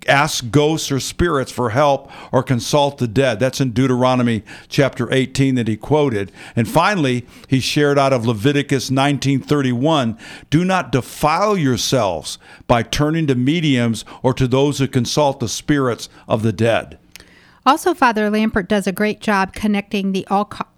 ask 0.07 0.51
ghosts 0.51 0.91
or 0.91 0.99
spirits 0.99 1.51
for 1.51 1.69
help, 1.69 2.11
or 2.33 2.43
consult 2.43 2.97
the 2.97 3.07
dead. 3.07 3.39
That's 3.39 3.61
in 3.61 3.71
Deuteronomy 3.71 4.43
chapter 4.67 5.11
18 5.11 5.55
that 5.55 5.67
he 5.67 5.77
quoted. 5.77 6.31
And 6.55 6.67
finally, 6.67 7.25
he 7.47 7.59
shared 7.59 7.97
out 7.97 8.13
of 8.13 8.25
Leviticus 8.25 8.91
19:31, 8.91 10.17
"Do 10.49 10.65
not 10.65 10.91
defile 10.91 11.57
yourselves 11.57 12.37
by 12.67 12.83
turning 12.83 13.27
to 13.27 13.35
mediums 13.35 14.03
or 14.21 14.33
to 14.33 14.47
those 14.47 14.79
who 14.79 14.87
consult 14.87 15.39
the 15.39 15.47
spirits 15.47 16.09
of 16.27 16.43
the 16.43 16.53
dead." 16.53 16.98
Also, 17.65 17.93
Father 17.93 18.29
Lampert 18.29 18.67
does 18.67 18.87
a 18.87 18.91
great 18.91 19.19
job 19.19 19.53
connecting 19.53 20.11
the 20.11 20.25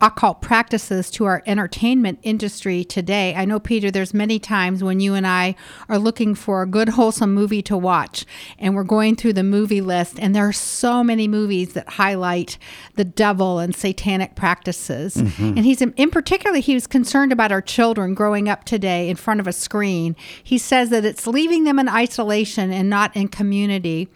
occult 0.02 0.42
practices 0.42 1.12
to 1.12 1.26
our 1.26 1.44
entertainment 1.46 2.20
industry 2.24 2.84
today. 2.84 3.34
I 3.36 3.46
know, 3.46 3.60
Peter, 3.60 3.92
there's 3.92 4.14
many 4.14 4.40
times 4.40 4.84
when 4.84 5.00
you 5.00 5.14
and 5.14 5.26
I 5.26 5.56
are 5.88 6.00
looking 6.00 6.36
for 6.36 6.62
a 6.62 6.68
good, 6.68 6.90
wholesome 6.90 7.34
movie 7.34 7.62
to 7.64 7.78
watch, 7.78 8.26
and 8.58 8.76
we're 8.76 8.84
going 8.84 9.16
through 9.16 9.34
the 9.34 9.44
movie 9.44 9.82
list, 9.82 10.20
and 10.20 10.36
there 10.36 10.48
are 10.48 10.54
so 10.54 11.04
many 11.04 11.28
movies 11.28 11.74
that 11.74 11.88
highlight 11.88 12.58
the 12.96 13.06
devil 13.06 13.60
and 13.60 13.76
satanic 13.76 14.36
practices. 14.36 15.16
Mm-hmm. 15.16 15.44
And 15.44 15.60
he's, 15.60 15.82
in 15.82 16.10
particular, 16.10 16.58
he 16.58 16.74
was 16.74 16.88
concerned 16.88 17.32
about 17.32 17.52
our 17.52 17.62
children 17.62 18.14
growing 18.16 18.50
up 18.50 18.64
today 18.64 19.10
in 19.10 19.16
front 19.16 19.40
of 19.40 19.48
a 19.48 19.54
screen. 19.54 20.16
He 20.44 20.58
says 20.58 20.90
that 20.90 21.06
it's 21.06 21.28
leaving 21.28 21.64
them 21.64 21.80
in 21.80 21.88
isolation 21.88 22.72
and 22.72 22.90
not 22.90 23.16
in 23.16 23.28
community. 23.28 24.10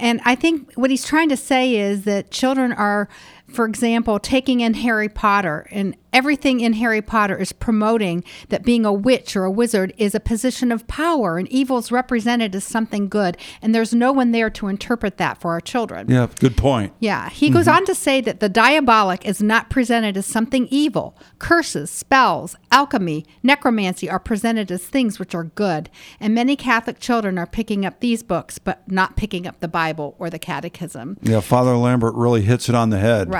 And 0.00 0.20
I 0.24 0.34
think 0.34 0.72
what 0.74 0.90
he's 0.90 1.04
trying 1.04 1.28
to 1.28 1.36
say 1.36 1.76
is 1.76 2.04
that 2.04 2.30
children 2.30 2.72
are, 2.72 3.08
for 3.50 3.64
example, 3.64 4.18
taking 4.18 4.60
in 4.60 4.74
Harry 4.74 5.08
Potter 5.08 5.66
and 5.70 5.96
everything 6.12 6.60
in 6.60 6.74
Harry 6.74 7.02
Potter 7.02 7.36
is 7.36 7.52
promoting 7.52 8.24
that 8.48 8.64
being 8.64 8.84
a 8.84 8.92
witch 8.92 9.36
or 9.36 9.44
a 9.44 9.50
wizard 9.50 9.92
is 9.96 10.14
a 10.14 10.20
position 10.20 10.72
of 10.72 10.86
power 10.86 11.38
and 11.38 11.48
evil 11.48 11.78
is 11.78 11.92
represented 11.92 12.54
as 12.54 12.64
something 12.64 13.08
good. 13.08 13.36
And 13.62 13.74
there's 13.74 13.94
no 13.94 14.12
one 14.12 14.32
there 14.32 14.50
to 14.50 14.68
interpret 14.68 15.18
that 15.18 15.40
for 15.40 15.52
our 15.52 15.60
children. 15.60 16.10
Yeah, 16.10 16.28
good 16.38 16.56
point. 16.56 16.92
Yeah. 16.98 17.28
He 17.28 17.46
mm-hmm. 17.46 17.56
goes 17.56 17.68
on 17.68 17.84
to 17.86 17.94
say 17.94 18.20
that 18.20 18.40
the 18.40 18.48
diabolic 18.48 19.24
is 19.24 19.42
not 19.42 19.70
presented 19.70 20.16
as 20.16 20.26
something 20.26 20.66
evil. 20.70 21.16
Curses, 21.38 21.90
spells, 21.90 22.56
alchemy, 22.70 23.26
necromancy 23.42 24.08
are 24.08 24.18
presented 24.18 24.70
as 24.70 24.84
things 24.84 25.18
which 25.18 25.34
are 25.34 25.44
good. 25.44 25.90
And 26.18 26.34
many 26.34 26.56
Catholic 26.56 26.98
children 26.98 27.38
are 27.38 27.46
picking 27.46 27.84
up 27.84 28.00
these 28.00 28.22
books, 28.22 28.58
but 28.58 28.90
not 28.90 29.16
picking 29.16 29.46
up 29.46 29.60
the 29.60 29.68
Bible 29.68 30.16
or 30.18 30.30
the 30.30 30.38
Catechism. 30.38 31.18
Yeah, 31.22 31.40
Father 31.40 31.72
Lampert 31.72 32.12
really 32.14 32.42
hits 32.42 32.68
it 32.68 32.74
on 32.74 32.90
the 32.90 32.98
head. 32.98 33.32
Right. 33.32 33.39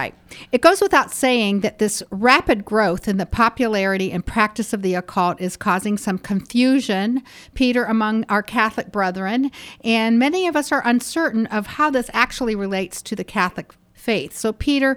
It 0.53 0.61
goes 0.61 0.81
without 0.81 1.11
saying 1.11 1.61
that 1.61 1.79
this 1.79 2.03
rapid 2.11 2.51
rapid 2.51 2.65
growth 2.65 3.07
in 3.07 3.17
the 3.17 3.27
popularity 3.27 4.11
and 4.11 4.25
practice 4.25 4.73
of 4.73 4.83
the 4.83 4.95
occult 4.95 5.41
is 5.41 5.57
causing 5.57 5.97
some 5.97 6.19
confusion, 6.19 7.23
Peter, 7.55 7.85
among 7.85 8.25
our 8.29 8.43
Catholic 8.43 8.91
brethren, 8.91 9.51
and 9.85 10.19
many 10.19 10.47
of 10.49 10.57
us 10.57 10.73
are 10.73 10.83
uncertain 10.85 11.47
of 11.47 11.67
how 11.67 11.91
this 11.91 12.11
actually 12.13 12.55
relates 12.55 13.03
to 13.03 13.15
the 13.15 13.25
Catholic 13.25 13.73
faith. 13.93 14.37
So, 14.37 14.53
Peter, 14.53 14.97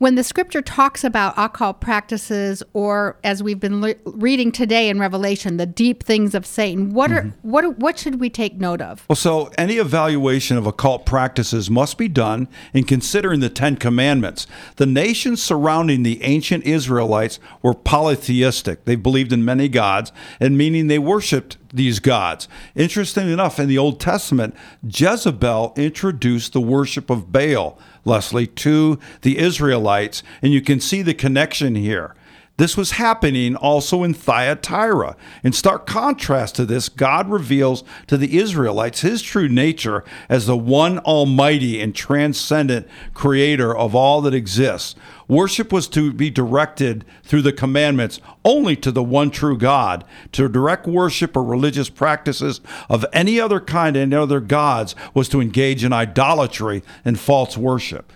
when 0.00 0.14
the 0.14 0.24
scripture 0.24 0.62
talks 0.62 1.04
about 1.04 1.34
occult 1.36 1.78
practices 1.78 2.62
or 2.72 3.18
as 3.22 3.42
we've 3.42 3.60
been 3.60 3.82
le- 3.82 3.94
reading 4.06 4.50
today 4.50 4.88
in 4.88 4.98
revelation 4.98 5.58
the 5.58 5.66
deep 5.66 6.02
things 6.02 6.34
of 6.34 6.46
satan 6.46 6.90
what 6.94 7.12
are 7.12 7.22
mm-hmm. 7.22 7.48
what 7.48 7.78
what 7.78 7.98
should 7.98 8.18
we 8.18 8.30
take 8.30 8.56
note 8.56 8.80
of 8.80 9.04
well 9.08 9.14
so 9.14 9.50
any 9.58 9.74
evaluation 9.74 10.56
of 10.56 10.66
occult 10.66 11.04
practices 11.04 11.70
must 11.70 11.98
be 11.98 12.08
done 12.08 12.48
in 12.72 12.82
considering 12.82 13.40
the 13.40 13.50
10 13.50 13.76
commandments 13.76 14.46
the 14.76 14.86
nations 14.86 15.42
surrounding 15.42 16.02
the 16.02 16.22
ancient 16.22 16.64
israelites 16.64 17.38
were 17.62 17.74
polytheistic 17.74 18.86
they 18.86 18.96
believed 18.96 19.32
in 19.32 19.44
many 19.44 19.68
gods 19.68 20.12
and 20.40 20.56
meaning 20.56 20.86
they 20.86 20.98
worshiped 20.98 21.58
these 21.72 22.00
gods. 22.00 22.48
Interestingly 22.74 23.32
enough, 23.32 23.58
in 23.58 23.68
the 23.68 23.78
Old 23.78 24.00
Testament, 24.00 24.54
Jezebel 24.82 25.72
introduced 25.76 26.52
the 26.52 26.60
worship 26.60 27.10
of 27.10 27.32
Baal. 27.32 27.78
Leslie, 28.10 28.46
to 28.46 28.98
the 29.22 29.38
Israelites. 29.38 30.22
And 30.42 30.52
you 30.52 30.60
can 30.60 30.80
see 30.80 31.00
the 31.00 31.14
connection 31.14 31.74
here. 31.76 32.14
This 32.60 32.76
was 32.76 32.90
happening 32.90 33.56
also 33.56 34.02
in 34.02 34.12
Thyatira. 34.12 35.16
In 35.42 35.54
stark 35.54 35.86
contrast 35.86 36.56
to 36.56 36.66
this, 36.66 36.90
God 36.90 37.30
reveals 37.30 37.82
to 38.06 38.18
the 38.18 38.36
Israelites 38.36 39.00
his 39.00 39.22
true 39.22 39.48
nature 39.48 40.04
as 40.28 40.44
the 40.44 40.58
one 40.58 40.98
almighty 40.98 41.80
and 41.80 41.94
transcendent 41.94 42.86
creator 43.14 43.74
of 43.74 43.94
all 43.94 44.20
that 44.20 44.34
exists. 44.34 44.94
Worship 45.26 45.72
was 45.72 45.88
to 45.88 46.12
be 46.12 46.28
directed 46.28 47.06
through 47.22 47.40
the 47.40 47.52
commandments 47.54 48.20
only 48.44 48.76
to 48.76 48.92
the 48.92 49.02
one 49.02 49.30
true 49.30 49.56
God. 49.56 50.04
To 50.32 50.46
direct 50.46 50.86
worship 50.86 51.38
or 51.38 51.42
religious 51.42 51.88
practices 51.88 52.60
of 52.90 53.06
any 53.14 53.40
other 53.40 53.60
kind 53.60 53.96
and 53.96 54.12
other 54.12 54.40
gods 54.40 54.94
was 55.14 55.30
to 55.30 55.40
engage 55.40 55.82
in 55.82 55.94
idolatry 55.94 56.82
and 57.06 57.18
false 57.18 57.56
worship. 57.56 58.12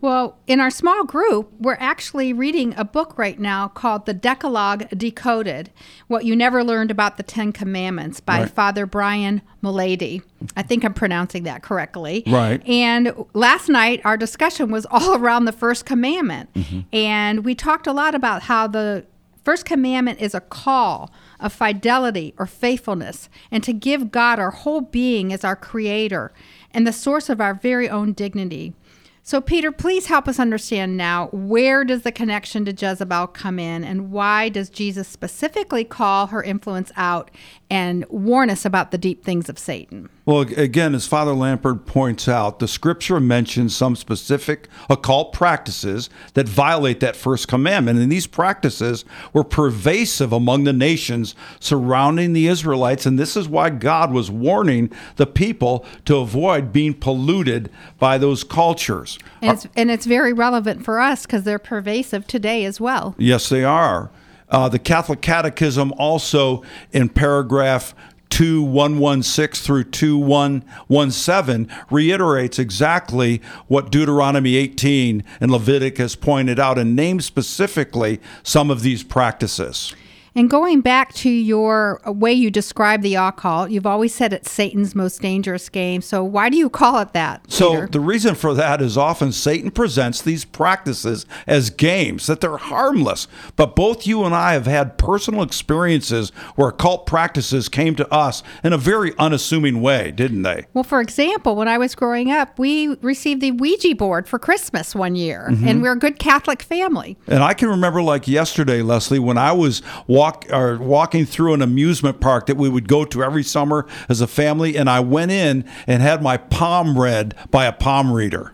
Well, 0.00 0.38
in 0.46 0.60
our 0.60 0.70
small 0.70 1.04
group, 1.04 1.52
we're 1.60 1.76
actually 1.78 2.32
reading 2.32 2.74
a 2.76 2.84
book 2.84 3.18
right 3.18 3.38
now 3.38 3.68
called 3.68 4.06
The 4.06 4.14
Decalogue 4.14 4.88
Decoded 4.96 5.70
What 6.08 6.24
You 6.24 6.34
Never 6.34 6.64
Learned 6.64 6.90
About 6.90 7.18
the 7.18 7.22
Ten 7.22 7.52
Commandments 7.52 8.18
by 8.20 8.40
right. 8.40 8.50
Father 8.50 8.86
Brian 8.86 9.42
Mullady. 9.62 10.22
I 10.56 10.62
think 10.62 10.84
I'm 10.84 10.94
pronouncing 10.94 11.42
that 11.42 11.62
correctly. 11.62 12.22
Right. 12.26 12.66
And 12.66 13.12
last 13.34 13.68
night, 13.68 14.00
our 14.04 14.16
discussion 14.16 14.70
was 14.70 14.86
all 14.90 15.16
around 15.16 15.44
the 15.44 15.52
first 15.52 15.84
commandment. 15.84 16.52
Mm-hmm. 16.54 16.80
And 16.92 17.44
we 17.44 17.54
talked 17.54 17.86
a 17.86 17.92
lot 17.92 18.14
about 18.14 18.42
how 18.42 18.66
the 18.66 19.04
first 19.44 19.64
commandment 19.64 20.20
is 20.20 20.34
a 20.34 20.40
call 20.40 21.10
of 21.38 21.52
fidelity 21.52 22.34
or 22.38 22.46
faithfulness 22.46 23.28
and 23.50 23.62
to 23.64 23.72
give 23.72 24.10
God 24.10 24.38
our 24.38 24.50
whole 24.50 24.80
being 24.80 25.32
as 25.32 25.44
our 25.44 25.56
creator 25.56 26.32
and 26.72 26.86
the 26.86 26.92
source 26.92 27.28
of 27.28 27.40
our 27.40 27.54
very 27.54 27.88
own 27.88 28.12
dignity. 28.12 28.74
So, 29.22 29.40
Peter, 29.40 29.70
please 29.70 30.06
help 30.06 30.26
us 30.26 30.38
understand 30.38 30.96
now 30.96 31.28
where 31.28 31.84
does 31.84 32.02
the 32.02 32.12
connection 32.12 32.64
to 32.64 32.72
Jezebel 32.72 33.28
come 33.28 33.58
in 33.58 33.84
and 33.84 34.10
why 34.10 34.48
does 34.48 34.70
Jesus 34.70 35.06
specifically 35.08 35.84
call 35.84 36.28
her 36.28 36.42
influence 36.42 36.90
out 36.96 37.30
and 37.70 38.04
warn 38.08 38.50
us 38.50 38.64
about 38.64 38.90
the 38.90 38.98
deep 38.98 39.24
things 39.24 39.48
of 39.48 39.58
Satan? 39.58 40.08
Well, 40.26 40.40
again, 40.40 40.94
as 40.94 41.06
Father 41.06 41.32
Lampert 41.32 41.86
points 41.86 42.28
out, 42.28 42.58
the 42.58 42.68
scripture 42.68 43.20
mentions 43.20 43.74
some 43.74 43.96
specific 43.96 44.68
occult 44.88 45.32
practices 45.32 46.10
that 46.34 46.48
violate 46.48 47.00
that 47.00 47.16
first 47.16 47.48
commandment. 47.48 47.98
And 47.98 48.10
these 48.10 48.26
practices 48.26 49.04
were 49.32 49.44
pervasive 49.44 50.32
among 50.32 50.64
the 50.64 50.72
nations 50.72 51.34
surrounding 51.58 52.32
the 52.32 52.48
Israelites. 52.48 53.06
And 53.06 53.18
this 53.18 53.36
is 53.36 53.48
why 53.48 53.70
God 53.70 54.12
was 54.12 54.30
warning 54.30 54.90
the 55.16 55.26
people 55.26 55.86
to 56.04 56.16
avoid 56.16 56.72
being 56.72 56.94
polluted 56.94 57.70
by 57.98 58.18
those 58.18 58.44
cultures. 58.44 59.18
And 59.40 59.52
it's, 59.52 59.66
and 59.76 59.90
it's 59.90 60.06
very 60.06 60.32
relevant 60.32 60.84
for 60.84 61.00
us 61.00 61.24
because 61.24 61.44
they're 61.44 61.58
pervasive 61.58 62.26
today 62.26 62.64
as 62.64 62.80
well. 62.80 63.14
Yes, 63.18 63.48
they 63.48 63.64
are. 63.64 64.10
Uh, 64.50 64.68
the 64.68 64.78
Catholic 64.78 65.20
Catechism 65.20 65.92
also 65.96 66.62
in 66.92 67.08
paragraph 67.08 67.94
2116 68.30 69.64
through 69.64 69.84
2117 69.84 71.68
reiterates 71.90 72.58
exactly 72.58 73.40
what 73.66 73.90
Deuteronomy 73.90 74.56
18 74.56 75.24
and 75.40 75.50
Leviticus 75.50 76.16
pointed 76.16 76.58
out 76.58 76.78
and 76.78 76.96
names 76.96 77.24
specifically 77.24 78.20
some 78.42 78.70
of 78.70 78.82
these 78.82 79.02
practices. 79.02 79.94
And 80.34 80.48
going 80.48 80.80
back 80.80 81.12
to 81.14 81.30
your 81.30 82.00
way 82.06 82.32
you 82.32 82.50
describe 82.50 83.02
the 83.02 83.16
occult, 83.16 83.70
you've 83.70 83.86
always 83.86 84.14
said 84.14 84.32
it's 84.32 84.50
Satan's 84.50 84.94
most 84.94 85.20
dangerous 85.20 85.68
game. 85.68 86.02
So 86.02 86.22
why 86.22 86.48
do 86.48 86.56
you 86.56 86.70
call 86.70 87.00
it 87.00 87.12
that? 87.12 87.50
So 87.50 87.86
the 87.86 88.00
reason 88.00 88.34
for 88.34 88.54
that 88.54 88.80
is 88.80 88.96
often 88.96 89.32
Satan 89.32 89.70
presents 89.70 90.22
these 90.22 90.44
practices 90.44 91.26
as 91.46 91.70
games 91.70 92.26
that 92.26 92.40
they're 92.40 92.56
harmless. 92.56 93.26
But 93.56 93.74
both 93.74 94.06
you 94.06 94.24
and 94.24 94.34
I 94.34 94.52
have 94.52 94.66
had 94.66 94.98
personal 94.98 95.42
experiences 95.42 96.30
where 96.54 96.68
occult 96.68 97.06
practices 97.06 97.68
came 97.68 97.96
to 97.96 98.12
us 98.12 98.42
in 98.62 98.72
a 98.72 98.78
very 98.78 99.12
unassuming 99.18 99.82
way, 99.82 100.10
didn't 100.10 100.42
they? 100.42 100.66
Well, 100.74 100.84
for 100.84 101.00
example, 101.00 101.56
when 101.56 101.68
I 101.68 101.78
was 101.78 101.94
growing 101.94 102.30
up, 102.30 102.58
we 102.58 102.88
received 103.02 103.40
the 103.40 103.50
Ouija 103.50 103.94
board 103.94 104.28
for 104.28 104.38
Christmas 104.38 104.94
one 104.94 105.16
year, 105.16 105.48
mm-hmm. 105.50 105.66
and 105.66 105.82
we're 105.82 105.92
a 105.92 105.98
good 105.98 106.18
Catholic 106.18 106.62
family. 106.62 107.18
And 107.26 107.42
I 107.42 107.54
can 107.54 107.68
remember 107.68 108.02
like 108.02 108.28
yesterday, 108.28 108.82
Leslie, 108.82 109.18
when 109.18 109.38
I 109.38 109.52
was 109.52 109.82
walk 110.30 110.46
or 110.52 110.78
walking 110.78 111.24
through 111.24 111.54
an 111.54 111.62
amusement 111.62 112.20
park 112.20 112.46
that 112.46 112.56
we 112.56 112.68
would 112.68 112.88
go 112.88 113.04
to 113.04 113.22
every 113.22 113.42
summer 113.42 113.86
as 114.08 114.20
a 114.20 114.26
family, 114.26 114.76
and 114.76 114.88
I 114.88 115.00
went 115.00 115.30
in 115.30 115.64
and 115.86 116.02
had 116.02 116.22
my 116.22 116.36
palm 116.36 116.98
read 116.98 117.34
by 117.50 117.66
a 117.66 117.72
palm 117.72 118.12
reader. 118.12 118.52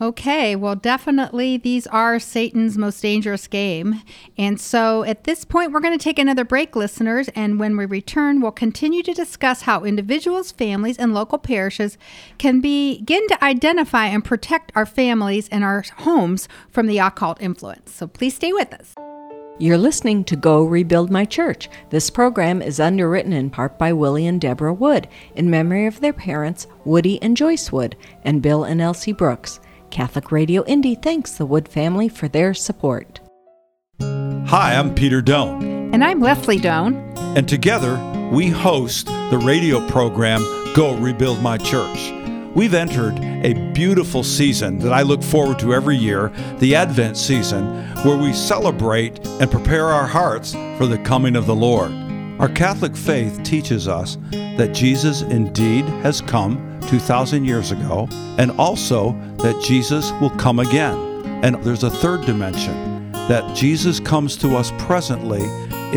Okay, 0.00 0.56
well, 0.56 0.74
definitely 0.74 1.56
these 1.56 1.86
are 1.86 2.18
Satan's 2.18 2.76
most 2.76 3.00
dangerous 3.00 3.46
game. 3.46 4.02
And 4.36 4.60
so 4.60 5.04
at 5.04 5.22
this 5.22 5.44
point, 5.44 5.70
we're 5.70 5.78
going 5.78 5.96
to 5.96 6.02
take 6.02 6.18
another 6.18 6.44
break, 6.44 6.74
listeners. 6.74 7.28
And 7.36 7.60
when 7.60 7.76
we 7.76 7.84
return, 7.84 8.40
we'll 8.40 8.50
continue 8.50 9.04
to 9.04 9.14
discuss 9.14 9.62
how 9.62 9.84
individuals, 9.84 10.50
families, 10.50 10.98
and 10.98 11.14
local 11.14 11.38
parishes 11.38 11.98
can 12.38 12.60
begin 12.60 13.28
to 13.28 13.44
identify 13.44 14.06
and 14.06 14.24
protect 14.24 14.72
our 14.74 14.86
families 14.86 15.48
and 15.50 15.62
our 15.62 15.84
homes 15.98 16.48
from 16.68 16.88
the 16.88 16.98
occult 16.98 17.40
influence. 17.40 17.94
So 17.94 18.08
please 18.08 18.34
stay 18.34 18.52
with 18.52 18.74
us. 18.74 18.96
You're 19.58 19.78
listening 19.78 20.24
to 20.24 20.34
Go 20.34 20.64
Rebuild 20.64 21.10
My 21.10 21.26
Church. 21.26 21.68
This 21.90 22.08
program 22.08 22.62
is 22.62 22.80
underwritten 22.80 23.34
in 23.34 23.50
part 23.50 23.78
by 23.78 23.92
Willie 23.92 24.26
and 24.26 24.40
Deborah 24.40 24.72
Wood 24.72 25.08
in 25.36 25.50
memory 25.50 25.86
of 25.86 26.00
their 26.00 26.14
parents, 26.14 26.66
Woody 26.86 27.20
and 27.22 27.36
Joyce 27.36 27.70
Wood, 27.70 27.94
and 28.24 28.40
Bill 28.40 28.64
and 28.64 28.80
Elsie 28.80 29.12
Brooks. 29.12 29.60
Catholic 29.90 30.32
Radio 30.32 30.64
Indy 30.64 30.94
thanks 30.94 31.32
the 31.32 31.44
Wood 31.44 31.68
family 31.68 32.08
for 32.08 32.28
their 32.28 32.54
support. 32.54 33.20
Hi, 34.00 34.74
I'm 34.74 34.94
Peter 34.94 35.20
Doan. 35.20 35.92
And 35.92 36.02
I'm 36.02 36.20
Leslie 36.20 36.58
Doan. 36.58 36.94
And 37.36 37.46
together, 37.46 38.00
we 38.32 38.48
host 38.48 39.06
the 39.06 39.40
radio 39.44 39.86
program 39.88 40.40
Go 40.74 40.96
Rebuild 40.96 41.42
My 41.42 41.58
Church. 41.58 42.21
We've 42.54 42.74
entered 42.74 43.18
a 43.18 43.54
beautiful 43.72 44.22
season 44.22 44.78
that 44.80 44.92
I 44.92 45.00
look 45.00 45.22
forward 45.22 45.58
to 45.60 45.72
every 45.72 45.96
year, 45.96 46.30
the 46.58 46.74
Advent 46.74 47.16
season, 47.16 47.82
where 48.04 48.18
we 48.18 48.34
celebrate 48.34 49.26
and 49.26 49.50
prepare 49.50 49.86
our 49.86 50.06
hearts 50.06 50.52
for 50.76 50.86
the 50.86 50.98
coming 50.98 51.34
of 51.34 51.46
the 51.46 51.54
Lord. 51.54 51.90
Our 52.38 52.50
Catholic 52.50 52.94
faith 52.94 53.42
teaches 53.42 53.88
us 53.88 54.18
that 54.30 54.74
Jesus 54.74 55.22
indeed 55.22 55.86
has 56.02 56.20
come 56.20 56.78
2,000 56.88 57.46
years 57.46 57.70
ago, 57.70 58.06
and 58.36 58.50
also 58.52 59.12
that 59.38 59.58
Jesus 59.62 60.12
will 60.20 60.30
come 60.30 60.58
again. 60.58 60.98
And 61.42 61.56
there's 61.64 61.84
a 61.84 61.90
third 61.90 62.26
dimension 62.26 63.12
that 63.12 63.56
Jesus 63.56 63.98
comes 63.98 64.36
to 64.36 64.56
us 64.56 64.72
presently 64.76 65.44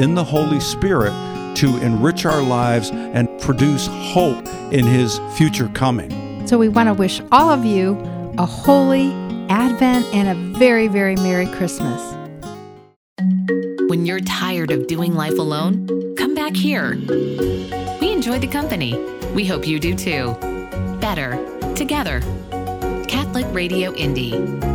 in 0.01 0.15
the 0.15 0.23
Holy 0.23 0.61
Spirit 0.61 1.11
to 1.57 1.77
enrich 1.81 2.25
our 2.25 2.41
lives 2.41 2.91
and 2.91 3.27
produce 3.41 3.87
hope 3.87 4.47
in 4.71 4.85
his 4.85 5.19
future 5.35 5.69
coming. 5.69 6.24
So 6.45 6.59
we 6.59 6.69
want 6.69 6.87
to 6.89 6.93
wish 6.93 7.21
all 7.31 7.49
of 7.49 7.65
you 7.65 7.97
a 8.37 8.45
holy 8.45 9.11
Advent 9.49 10.05
and 10.13 10.29
a 10.29 10.57
very, 10.59 10.87
very 10.87 11.15
Merry 11.15 11.47
Christmas. 11.47 12.01
When 13.89 14.05
you're 14.05 14.19
tired 14.19 14.69
of 14.69 14.85
doing 14.85 15.15
life 15.15 15.37
alone, 15.39 16.15
come 16.15 16.35
back 16.35 16.55
here. 16.55 16.97
We 17.99 18.11
enjoy 18.11 18.39
the 18.39 18.47
company. 18.47 18.95
We 19.33 19.45
hope 19.45 19.67
you 19.67 19.79
do 19.79 19.95
too 19.95 20.35
better 21.01 21.35
together. 21.75 22.21
Catholic 23.07 23.45
Radio 23.51 23.93
Indy. 23.95 24.74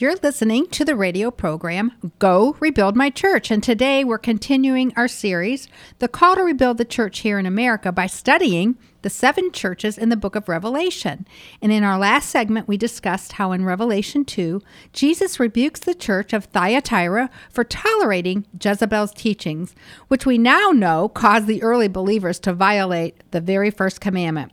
You're 0.00 0.16
listening 0.24 0.66
to 0.70 0.84
the 0.84 0.96
radio 0.96 1.30
program 1.30 1.92
Go 2.18 2.56
Rebuild 2.58 2.96
My 2.96 3.10
Church, 3.10 3.52
and 3.52 3.62
today 3.62 4.02
we're 4.02 4.18
continuing 4.18 4.92
our 4.96 5.06
series, 5.06 5.68
The 6.00 6.08
Call 6.08 6.34
to 6.34 6.42
Rebuild 6.42 6.78
the 6.78 6.84
Church 6.84 7.20
here 7.20 7.38
in 7.38 7.46
America, 7.46 7.92
by 7.92 8.08
studying 8.08 8.76
the 9.02 9.08
seven 9.08 9.52
churches 9.52 9.96
in 9.96 10.08
the 10.08 10.16
book 10.16 10.34
of 10.34 10.48
Revelation. 10.48 11.28
And 11.62 11.70
in 11.70 11.84
our 11.84 11.96
last 11.96 12.28
segment, 12.28 12.66
we 12.66 12.76
discussed 12.76 13.34
how 13.34 13.52
in 13.52 13.64
Revelation 13.64 14.24
2, 14.24 14.60
Jesus 14.92 15.38
rebukes 15.38 15.78
the 15.78 15.94
church 15.94 16.32
of 16.32 16.46
Thyatira 16.46 17.30
for 17.48 17.62
tolerating 17.62 18.46
Jezebel's 18.60 19.12
teachings, 19.12 19.76
which 20.08 20.26
we 20.26 20.38
now 20.38 20.70
know 20.70 21.08
caused 21.08 21.46
the 21.46 21.62
early 21.62 21.86
believers 21.86 22.40
to 22.40 22.52
violate 22.52 23.22
the 23.30 23.40
very 23.40 23.70
first 23.70 24.00
commandment. 24.00 24.50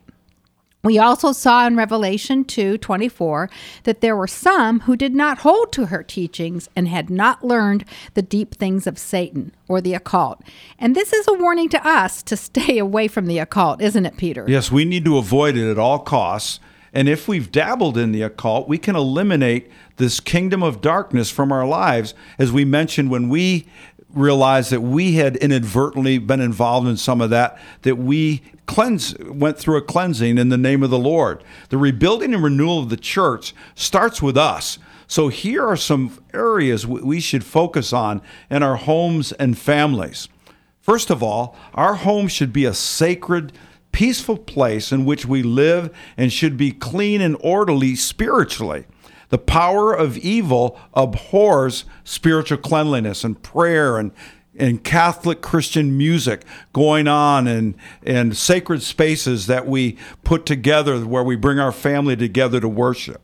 We 0.84 0.98
also 0.98 1.30
saw 1.30 1.64
in 1.64 1.76
Revelation 1.76 2.44
2 2.44 2.76
24 2.76 3.48
that 3.84 4.00
there 4.00 4.16
were 4.16 4.26
some 4.26 4.80
who 4.80 4.96
did 4.96 5.14
not 5.14 5.38
hold 5.38 5.70
to 5.74 5.86
her 5.86 6.02
teachings 6.02 6.68
and 6.74 6.88
had 6.88 7.08
not 7.08 7.44
learned 7.44 7.84
the 8.14 8.22
deep 8.22 8.56
things 8.56 8.88
of 8.88 8.98
Satan 8.98 9.54
or 9.68 9.80
the 9.80 9.94
occult. 9.94 10.42
And 10.80 10.96
this 10.96 11.12
is 11.12 11.28
a 11.28 11.34
warning 11.34 11.68
to 11.68 11.86
us 11.86 12.20
to 12.24 12.36
stay 12.36 12.78
away 12.78 13.06
from 13.06 13.26
the 13.26 13.38
occult, 13.38 13.80
isn't 13.80 14.06
it, 14.06 14.16
Peter? 14.16 14.44
Yes, 14.48 14.72
we 14.72 14.84
need 14.84 15.04
to 15.04 15.18
avoid 15.18 15.56
it 15.56 15.70
at 15.70 15.78
all 15.78 16.00
costs. 16.00 16.58
And 16.92 17.08
if 17.08 17.28
we've 17.28 17.52
dabbled 17.52 17.96
in 17.96 18.10
the 18.10 18.22
occult, 18.22 18.68
we 18.68 18.76
can 18.76 18.96
eliminate 18.96 19.70
this 19.96 20.18
kingdom 20.18 20.64
of 20.64 20.80
darkness 20.80 21.30
from 21.30 21.52
our 21.52 21.66
lives. 21.66 22.12
As 22.38 22.50
we 22.50 22.64
mentioned, 22.64 23.08
when 23.08 23.28
we 23.28 23.66
realized 24.14 24.70
that 24.70 24.80
we 24.80 25.14
had 25.14 25.36
inadvertently 25.36 26.18
been 26.18 26.40
involved 26.40 26.88
in 26.88 26.96
some 26.96 27.20
of 27.20 27.30
that, 27.30 27.58
that 27.82 27.96
we 27.96 28.42
cleanse 28.66 29.16
went 29.20 29.58
through 29.58 29.76
a 29.76 29.82
cleansing 29.82 30.38
in 30.38 30.48
the 30.48 30.58
name 30.58 30.82
of 30.82 30.90
the 30.90 30.98
Lord. 30.98 31.42
The 31.70 31.78
rebuilding 31.78 32.34
and 32.34 32.42
renewal 32.42 32.78
of 32.78 32.88
the 32.88 32.96
church 32.96 33.54
starts 33.74 34.22
with 34.22 34.36
us. 34.36 34.78
So 35.06 35.28
here 35.28 35.66
are 35.66 35.76
some 35.76 36.22
areas 36.32 36.86
we 36.86 37.20
should 37.20 37.44
focus 37.44 37.92
on 37.92 38.22
in 38.50 38.62
our 38.62 38.76
homes 38.76 39.32
and 39.32 39.58
families. 39.58 40.28
First 40.80 41.10
of 41.10 41.22
all, 41.22 41.56
our 41.74 41.96
home 41.96 42.28
should 42.28 42.52
be 42.52 42.64
a 42.64 42.74
sacred, 42.74 43.52
peaceful 43.92 44.38
place 44.38 44.90
in 44.90 45.04
which 45.04 45.26
we 45.26 45.42
live 45.42 45.94
and 46.16 46.32
should 46.32 46.56
be 46.56 46.72
clean 46.72 47.20
and 47.20 47.36
orderly 47.40 47.94
spiritually. 47.94 48.86
The 49.32 49.38
power 49.38 49.94
of 49.94 50.18
evil 50.18 50.78
abhors 50.92 51.86
spiritual 52.04 52.58
cleanliness 52.58 53.24
and 53.24 53.42
prayer 53.42 53.96
and 53.96 54.12
and 54.54 54.84
Catholic 54.84 55.40
Christian 55.40 55.96
music 55.96 56.44
going 56.74 57.08
on 57.08 57.46
and, 57.46 57.74
and 58.02 58.36
sacred 58.36 58.82
spaces 58.82 59.46
that 59.46 59.66
we 59.66 59.96
put 60.22 60.44
together 60.44 61.00
where 61.06 61.24
we 61.24 61.36
bring 61.36 61.58
our 61.58 61.72
family 61.72 62.14
together 62.14 62.60
to 62.60 62.68
worship. 62.68 63.22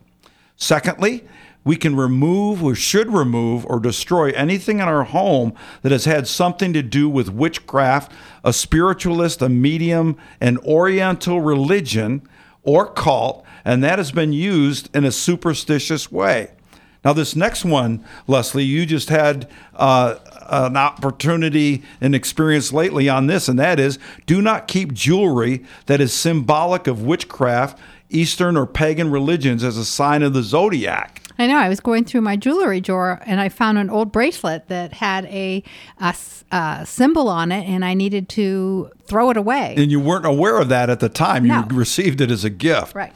Secondly, 0.57 1.27
we 1.65 1.77
can 1.77 1.95
remove 1.95 2.65
or 2.65 2.75
should 2.75 3.13
remove 3.13 3.67
or 3.67 3.79
destroy 3.79 4.31
anything 4.31 4.79
in 4.79 4.89
our 4.89 5.05
home 5.05 5.53
that 5.83 5.93
has 5.93 6.07
had 6.07 6.27
something 6.27 6.73
to 6.73 6.83
do 6.83 7.11
with 7.11 7.29
witchcraft, 7.29 8.11
a 8.43 8.55
spiritualist, 8.55 9.43
a 9.43 9.51
medium, 9.51 10.17
an 10.41 10.57
oriental 10.65 11.43
religion, 11.43 12.27
or 12.63 12.91
cult 12.91 13.45
and 13.65 13.83
that 13.85 13.99
has 13.99 14.13
been 14.13 14.33
used 14.33 14.95
in 14.95 15.05
a 15.05 15.13
superstitious 15.13 16.11
way. 16.11 16.51
Now, 17.05 17.13
this 17.13 17.37
next 17.37 17.65
one, 17.65 18.05
Leslie, 18.27 18.65
you 18.65 18.85
just 18.85 19.09
had 19.09 19.49
uh, 19.75 20.17
an 20.49 20.77
opportunity 20.77 21.83
and 22.01 22.15
experience 22.15 22.73
lately 22.73 23.09
on 23.09 23.29
this, 23.29 23.49
and 23.49 23.59
that 23.59 23.79
is 23.79 23.99
do 24.27 24.43
not 24.43 24.67
keep 24.67 24.93
jewelry 24.93 25.65
that 25.87 26.01
is 26.01 26.13
symbolic 26.13 26.87
of 26.87 27.03
witchcraft, 27.03 27.79
Eastern 28.11 28.57
or 28.57 28.67
pagan 28.67 29.11
religions 29.11 29.63
as 29.63 29.77
a 29.77 29.85
sign 29.85 30.23
of 30.23 30.33
the 30.33 30.43
zodiac. 30.43 31.23
I 31.39 31.47
know. 31.47 31.57
I 31.57 31.69
was 31.69 31.79
going 31.79 32.05
through 32.05 32.23
my 32.23 32.35
jewelry 32.35 32.81
drawer 32.81 33.23
and 33.25 33.39
I 33.41 33.49
found 33.49 33.79
an 33.79 33.91
old 33.91 34.11
bracelet 34.11 34.67
that 34.69 34.93
had 34.93 35.25
a, 35.27 35.63
a, 36.01 36.15
a, 36.51 36.85
symbol 36.85 37.29
on 37.29 37.53
it, 37.53 37.65
and 37.69 37.85
I 37.85 37.95
needed 37.95 38.29
to 38.31 38.91
throw 39.05 39.31
it 39.31 39.37
away. 39.37 39.75
And 39.77 39.93
you 39.93 40.01
weren't 40.01 40.27
aware 40.27 40.59
of 40.59 40.69
that 40.71 40.91
at 40.91 40.99
the 40.99 41.09
time. 41.09 41.47
No. 41.47 41.65
You 41.71 41.77
received 41.77 42.21
it 42.21 42.33
as 42.33 42.45
a 42.45 42.51
gift. 42.51 42.97
Right 42.97 43.13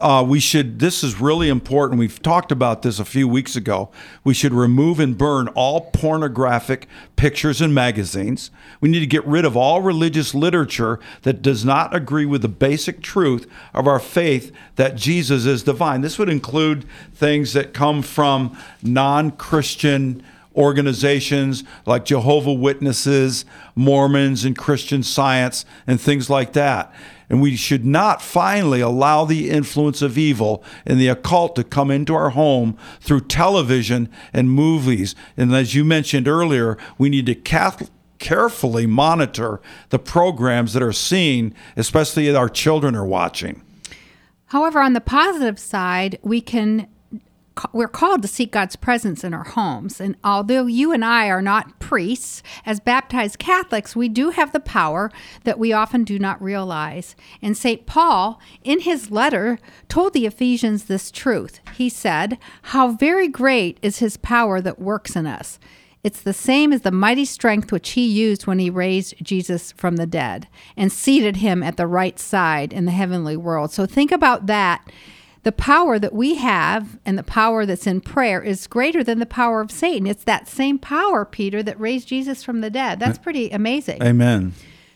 uh, 0.00 0.24
we 0.26 0.40
should, 0.40 0.78
this 0.78 1.04
is 1.04 1.20
really 1.20 1.48
important. 1.48 1.98
We've 1.98 2.22
talked 2.22 2.50
about 2.50 2.82
this 2.82 2.98
a 2.98 3.04
few 3.04 3.28
weeks 3.28 3.56
ago. 3.56 3.90
We 4.24 4.34
should 4.34 4.54
remove 4.54 4.98
and 4.98 5.16
burn 5.16 5.48
all 5.48 5.82
pornographic 5.92 6.88
pictures 7.16 7.60
and 7.60 7.74
magazines. 7.74 8.50
We 8.80 8.88
need 8.88 9.00
to 9.00 9.06
get 9.06 9.24
rid 9.26 9.44
of 9.44 9.56
all 9.56 9.82
religious 9.82 10.34
literature 10.34 10.98
that 11.22 11.42
does 11.42 11.64
not 11.64 11.94
agree 11.94 12.26
with 12.26 12.42
the 12.42 12.48
basic 12.48 13.02
truth 13.02 13.46
of 13.74 13.86
our 13.86 14.00
faith 14.00 14.52
that 14.76 14.96
Jesus 14.96 15.46
is 15.46 15.62
divine. 15.62 16.00
This 16.00 16.18
would 16.18 16.28
include 16.28 16.84
things 17.14 17.52
that 17.52 17.74
come 17.74 18.02
from 18.02 18.56
non 18.82 19.30
Christian 19.32 20.22
organizations 20.56 21.64
like 21.86 22.04
Jehovah 22.04 22.52
Witnesses, 22.52 23.44
Mormons, 23.74 24.44
and 24.44 24.56
Christian 24.56 25.02
Science, 25.02 25.64
and 25.86 26.00
things 26.00 26.28
like 26.28 26.52
that. 26.52 26.92
And 27.32 27.40
we 27.40 27.56
should 27.56 27.86
not 27.86 28.20
finally 28.20 28.82
allow 28.82 29.24
the 29.24 29.48
influence 29.48 30.02
of 30.02 30.18
evil 30.18 30.62
and 30.84 31.00
the 31.00 31.08
occult 31.08 31.56
to 31.56 31.64
come 31.64 31.90
into 31.90 32.14
our 32.14 32.30
home 32.30 32.76
through 33.00 33.22
television 33.22 34.10
and 34.34 34.50
movies. 34.50 35.14
And 35.34 35.54
as 35.54 35.74
you 35.74 35.82
mentioned 35.82 36.28
earlier, 36.28 36.76
we 36.98 37.08
need 37.08 37.24
to 37.26 37.88
carefully 38.18 38.86
monitor 38.86 39.62
the 39.88 39.98
programs 39.98 40.74
that 40.74 40.82
are 40.82 40.92
seen, 40.92 41.54
especially 41.74 42.26
that 42.26 42.36
our 42.36 42.50
children 42.50 42.94
are 42.94 43.06
watching. 43.06 43.62
However, 44.48 44.80
on 44.80 44.92
the 44.92 45.00
positive 45.00 45.58
side, 45.58 46.18
we 46.22 46.42
can 46.42 46.86
we're 47.72 47.88
called 47.88 48.22
to 48.22 48.28
seek 48.28 48.52
God's 48.52 48.76
presence 48.76 49.24
in 49.24 49.34
our 49.34 49.44
homes. 49.44 50.00
And 50.00 50.16
although 50.24 50.66
you 50.66 50.92
and 50.92 51.04
I 51.04 51.28
are 51.28 51.42
not 51.42 51.78
priests, 51.78 52.42
as 52.64 52.80
baptized 52.80 53.38
Catholics, 53.38 53.94
we 53.94 54.08
do 54.08 54.30
have 54.30 54.52
the 54.52 54.60
power 54.60 55.10
that 55.44 55.58
we 55.58 55.72
often 55.72 56.04
do 56.04 56.18
not 56.18 56.42
realize. 56.42 57.14
And 57.40 57.56
St. 57.56 57.86
Paul, 57.86 58.40
in 58.64 58.80
his 58.80 59.10
letter, 59.10 59.58
told 59.88 60.12
the 60.12 60.26
Ephesians 60.26 60.84
this 60.84 61.10
truth. 61.10 61.60
He 61.74 61.88
said, 61.88 62.38
How 62.62 62.92
very 62.92 63.28
great 63.28 63.78
is 63.82 63.98
his 63.98 64.16
power 64.16 64.60
that 64.60 64.78
works 64.78 65.16
in 65.16 65.26
us. 65.26 65.58
It's 66.02 66.20
the 66.20 66.32
same 66.32 66.72
as 66.72 66.82
the 66.82 66.90
mighty 66.90 67.24
strength 67.24 67.70
which 67.70 67.90
he 67.90 68.04
used 68.04 68.46
when 68.46 68.58
he 68.58 68.70
raised 68.70 69.14
Jesus 69.22 69.70
from 69.72 69.96
the 69.96 70.06
dead 70.06 70.48
and 70.76 70.90
seated 70.90 71.36
him 71.36 71.62
at 71.62 71.76
the 71.76 71.86
right 71.86 72.18
side 72.18 72.72
in 72.72 72.86
the 72.86 72.90
heavenly 72.90 73.36
world. 73.36 73.72
So 73.72 73.86
think 73.86 74.10
about 74.10 74.46
that. 74.46 74.84
The 75.44 75.52
power 75.52 75.98
that 75.98 76.12
we 76.12 76.36
have 76.36 76.98
and 77.04 77.18
the 77.18 77.24
power 77.24 77.66
that's 77.66 77.86
in 77.86 78.00
prayer 78.00 78.40
is 78.40 78.66
greater 78.68 79.02
than 79.02 79.18
the 79.18 79.26
power 79.26 79.60
of 79.60 79.72
Satan. 79.72 80.06
It's 80.06 80.24
that 80.24 80.46
same 80.48 80.78
power, 80.78 81.24
Peter, 81.24 81.62
that 81.64 81.80
raised 81.80 82.08
Jesus 82.08 82.44
from 82.44 82.60
the 82.60 82.70
dead. 82.70 83.00
That's 83.00 83.18
pretty 83.18 83.50
amazing. 83.50 84.02
Amen. 84.02 84.54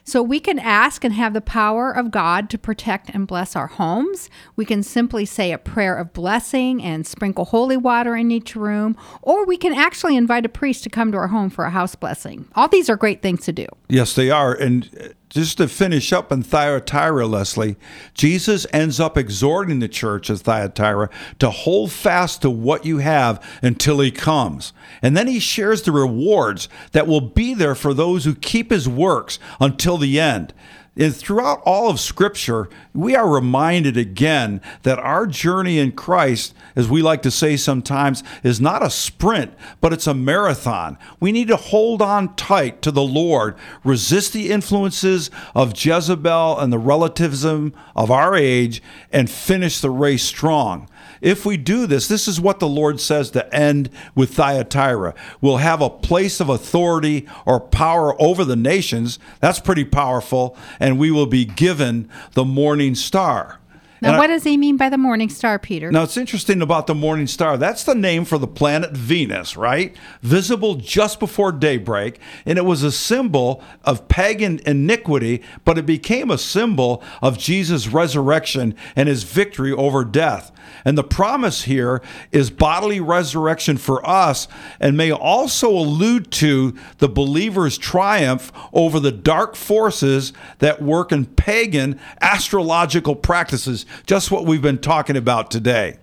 So 0.09 0.22
we 0.22 0.38
can 0.38 0.61
ask 0.61 1.02
and 1.02 1.12
have 1.14 1.32
the 1.32 1.40
power 1.40 1.90
of 1.90 2.12
God 2.12 2.48
to 2.50 2.59
protect 2.59 3.11
and 3.11 3.26
bless 3.26 3.56
our 3.56 3.66
homes. 3.66 4.30
We 4.54 4.64
can 4.64 4.85
simply 4.85 5.24
say 5.24 5.50
a 5.50 5.59
prayer 5.59 5.96
of 5.96 6.12
blessing 6.12 6.80
and 6.80 7.04
sprinkle 7.04 7.46
holy 7.46 7.76
water 7.76 8.14
in 8.14 8.30
each 8.30 8.54
room, 8.54 8.96
or 9.20 9.44
we 9.44 9.56
can 9.56 9.74
actually 9.74 10.16
invite 10.16 10.46
a 10.46 10.48
priest 10.48 10.85
to 10.85 10.90
come 10.90 11.11
to 11.11 11.18
our 11.18 11.26
home 11.26 11.50
for 11.50 11.64
a 11.64 11.70
house 11.70 11.96
blessing. 11.96 12.46
All 12.54 12.68
these 12.68 12.88
are 12.88 12.96
great 12.96 13.20
things 13.20 13.44
to 13.46 13.52
do. 13.52 13.66
Yes, 13.88 14.14
they 14.14 14.30
are. 14.30 14.54
And 14.54 15.15
just 15.29 15.59
to 15.59 15.69
finish 15.69 16.12
up 16.12 16.31
in 16.31 16.43
Thyatira, 16.43 17.27
Leslie, 17.27 17.77
Jesus 18.15 18.67
ends 18.73 19.01
up 19.01 19.19
exhorting 19.19 19.81
the 19.81 19.89
church 19.89 20.31
of 20.31 20.41
Thyatira 20.41 21.11
to 21.39 21.51
hold 21.51 21.91
fast 21.91 22.43
to 22.43 22.51
what 22.51 22.85
you 22.85 22.99
have 22.99 23.43
until 23.62 24.01
he 24.01 24.11
comes. 24.11 24.73
And 25.03 25.17
then 25.17 25.27
he 25.27 25.41
shares 25.41 25.83
the 25.83 25.93
rewards 25.93 26.69
that 26.93 27.07
will 27.07 27.21
be 27.21 27.55
there 27.55 27.75
for 27.75 27.93
those 27.93 28.25
who 28.25 28.35
keep 28.35 28.71
his 28.71 28.89
works 28.89 29.39
until 29.61 29.99
the 29.99 30.21
end. 30.21 30.55
And 30.98 31.14
throughout 31.14 31.61
all 31.66 31.90
of 31.90 32.00
Scripture, 32.00 32.70
we 32.94 33.14
are 33.14 33.28
reminded 33.28 33.98
again 33.98 34.62
that 34.82 34.98
our 34.98 35.26
journey 35.26 35.78
in 35.78 35.92
Christ, 35.92 36.54
as 36.74 36.88
we 36.88 37.02
like 37.02 37.20
to 37.22 37.30
say 37.30 37.59
sometimes, 37.59 38.22
is 38.42 38.62
not 38.62 38.82
a 38.82 38.88
sprint, 38.88 39.52
but 39.82 39.92
it's 39.92 40.06
a 40.06 40.14
marathon. 40.14 40.96
We 41.20 41.32
need 41.32 41.48
to 41.48 41.56
hold 41.56 42.00
on 42.00 42.35
tight 42.37 42.80
to 42.82 42.90
the 42.90 43.02
Lord, 43.02 43.56
resist 43.85 44.32
the 44.32 44.50
influences 44.50 45.30
of 45.54 45.72
Jezebel 45.76 46.59
and 46.59 46.72
the 46.72 46.78
relativism 46.78 47.74
of 47.94 48.11
our 48.11 48.35
age, 48.35 48.82
and 49.12 49.28
finish 49.28 49.80
the 49.80 49.90
race 49.90 50.22
strong. 50.22 50.88
If 51.20 51.46
we 51.46 51.57
do 51.57 51.87
this, 51.87 52.09
this 52.09 52.29
is 52.29 52.40
what 52.40 52.59
the 52.61 52.68
Lord 52.68 53.00
says 53.00 53.31
to 53.33 53.55
end 53.55 53.90
with 54.14 54.35
Thyatira. 54.35 55.14
We'll 55.40 55.59
have 55.59 55.81
a 55.81 55.90
place 55.90 56.40
of 56.40 56.48
authority 56.48 57.26
or 57.44 57.61
power 57.61 58.20
over 58.20 58.44
the 58.44 58.57
nations. 58.57 59.18
That's 59.40 59.61
pretty 59.61 59.85
powerful. 59.85 60.57
And 60.81 60.98
we 60.98 61.11
will 61.11 61.26
be 61.26 61.44
given 61.44 62.09
the 62.33 62.44
morning 62.44 62.94
star. 62.94 63.61
Now, 64.02 64.09
And 64.11 64.16
I- 64.16 64.18
what 64.18 64.26
does 64.26 64.44
he 64.44 64.59
mean 64.59 64.76
by 64.76 64.90
the 64.90 64.98
morning 64.98 65.31
star, 65.31 65.59
Peter? 65.59 65.90
now, 65.90 66.02
it's 66.02 66.18
interesting 66.18 66.61
about 66.61 66.87
the 66.87 66.94
morning 66.94 67.26
star. 67.26 67.57
That's 67.57 67.83
the 67.83 67.94
name 67.94 68.26
for 68.26 68.37
the 68.37 68.46
planet 68.46 68.92
Venus, 68.94 69.57
right? 69.57 69.96
Visible 70.22 70.74
just 70.74 71.18
before 71.18 71.50
daybreak. 71.50 72.18
And 72.44 72.59
it 72.59 72.66
was 72.66 72.83
a 72.83 72.92
symbol 72.92 73.62
of 73.85 74.07
pagan 74.07 74.61
iniquity, 74.66 75.42
but 75.64 75.79
it 75.79 75.87
became 75.87 76.31
a 76.31 76.37
symbol 76.37 77.02
of 77.22 77.38
Jesus' 77.38 77.88
resurrection 77.88 78.74
and 78.94 79.09
his 79.09 79.22
victory 79.22 79.72
over 79.72 80.05
death. 80.05 80.52
And 80.85 80.96
the 80.96 81.05
promise 81.05 81.62
here 81.62 82.02
is 82.33 82.50
bodily 82.50 83.00
resurrection 83.00 83.76
for 83.76 84.07
us 84.09 84.48
and 84.81 84.96
may 84.96 85.11
also 85.11 85.70
allude 85.70 86.31
to 86.33 86.74
the 86.98 87.09
believer's 87.09 87.79
triumph 87.79 88.52
over 88.72 89.00
the 89.00 89.12
dark 89.12 89.57
forces 89.57 90.33
that 90.59 90.83
work 90.83 91.12
in 91.12 91.26
pagan 91.26 91.98
astrological 92.20 93.14
practices, 93.16 93.87
just 94.07 94.31
what 94.31 94.46
we've 94.46 94.62
been 94.62 94.79
talking 94.79 95.16
about 95.16 95.50
today. 95.50 95.96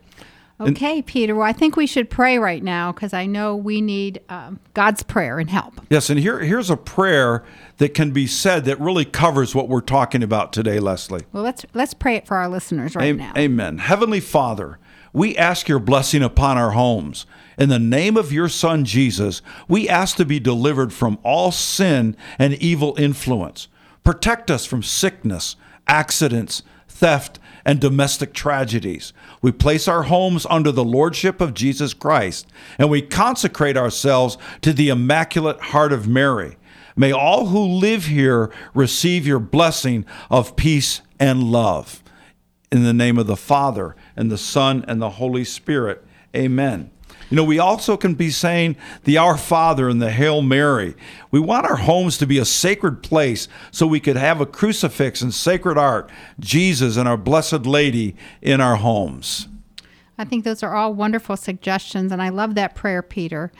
Okay, 0.69 1.01
Peter. 1.01 1.35
Well, 1.35 1.47
I 1.47 1.53
think 1.53 1.75
we 1.75 1.87
should 1.87 2.09
pray 2.09 2.37
right 2.37 2.63
now 2.63 2.91
because 2.91 3.13
I 3.13 3.25
know 3.25 3.55
we 3.55 3.81
need 3.81 4.21
um, 4.29 4.59
God's 4.73 5.03
prayer 5.03 5.39
and 5.39 5.49
help. 5.49 5.81
Yes, 5.89 6.09
and 6.09 6.19
here, 6.19 6.39
here's 6.39 6.69
a 6.69 6.77
prayer 6.77 7.43
that 7.77 7.93
can 7.93 8.11
be 8.11 8.27
said 8.27 8.65
that 8.65 8.79
really 8.79 9.05
covers 9.05 9.53
what 9.53 9.69
we're 9.69 9.81
talking 9.81 10.23
about 10.23 10.53
today, 10.53 10.79
Leslie. 10.79 11.23
Well, 11.31 11.43
let's 11.43 11.65
let's 11.73 11.93
pray 11.93 12.15
it 12.15 12.27
for 12.27 12.37
our 12.37 12.49
listeners 12.49 12.95
right 12.95 13.05
Am- 13.05 13.17
now. 13.17 13.33
Amen. 13.37 13.77
Heavenly 13.79 14.19
Father, 14.19 14.79
we 15.11 15.37
ask 15.37 15.67
your 15.67 15.79
blessing 15.79 16.23
upon 16.23 16.57
our 16.57 16.71
homes. 16.71 17.25
In 17.57 17.69
the 17.69 17.79
name 17.79 18.17
of 18.17 18.31
your 18.31 18.49
Son, 18.49 18.83
Jesus, 18.83 19.41
we 19.67 19.87
ask 19.87 20.17
to 20.17 20.25
be 20.25 20.39
delivered 20.39 20.91
from 20.91 21.19
all 21.23 21.51
sin 21.51 22.17
and 22.39 22.55
evil 22.55 22.95
influence. 22.97 23.67
Protect 24.03 24.49
us 24.49 24.65
from 24.65 24.81
sickness, 24.81 25.55
accidents, 25.87 26.63
theft, 26.87 27.39
and 27.65 27.79
domestic 27.79 28.33
tragedies. 28.33 29.13
We 29.41 29.51
place 29.51 29.87
our 29.87 30.03
homes 30.03 30.45
under 30.49 30.71
the 30.71 30.83
Lordship 30.83 31.41
of 31.41 31.53
Jesus 31.53 31.93
Christ, 31.93 32.47
and 32.77 32.89
we 32.89 33.01
consecrate 33.01 33.77
ourselves 33.77 34.37
to 34.61 34.73
the 34.73 34.89
Immaculate 34.89 35.59
Heart 35.59 35.93
of 35.93 36.07
Mary. 36.07 36.57
May 36.95 37.11
all 37.11 37.47
who 37.47 37.59
live 37.59 38.05
here 38.05 38.51
receive 38.73 39.25
your 39.25 39.39
blessing 39.39 40.05
of 40.29 40.55
peace 40.55 41.01
and 41.19 41.43
love. 41.45 42.03
In 42.71 42.83
the 42.83 42.93
name 42.93 43.17
of 43.17 43.27
the 43.27 43.37
Father, 43.37 43.95
and 44.15 44.31
the 44.31 44.37
Son, 44.37 44.83
and 44.87 45.01
the 45.01 45.11
Holy 45.11 45.43
Spirit. 45.43 46.03
Amen. 46.35 46.89
You 47.29 47.37
know, 47.37 47.43
we 47.43 47.59
also 47.59 47.97
can 47.97 48.13
be 48.13 48.29
saying 48.29 48.75
the 49.03 49.17
Our 49.17 49.37
Father 49.37 49.89
and 49.89 50.01
the 50.01 50.11
Hail 50.11 50.41
Mary. 50.41 50.95
We 51.31 51.39
want 51.39 51.65
our 51.65 51.77
homes 51.77 52.17
to 52.19 52.27
be 52.27 52.37
a 52.37 52.45
sacred 52.45 53.01
place 53.01 53.47
so 53.71 53.87
we 53.87 53.99
could 53.99 54.17
have 54.17 54.39
a 54.41 54.45
crucifix 54.45 55.21
and 55.21 55.33
sacred 55.33 55.77
art, 55.77 56.09
Jesus 56.39 56.97
and 56.97 57.07
our 57.07 57.17
Blessed 57.17 57.65
Lady 57.65 58.15
in 58.41 58.61
our 58.61 58.75
homes. 58.75 59.47
I 60.17 60.25
think 60.25 60.43
those 60.43 60.61
are 60.61 60.75
all 60.75 60.93
wonderful 60.93 61.35
suggestions, 61.35 62.11
and 62.11 62.21
I 62.21 62.29
love 62.29 62.55
that 62.55 62.75
prayer, 62.75 63.01
Peter. 63.01 63.51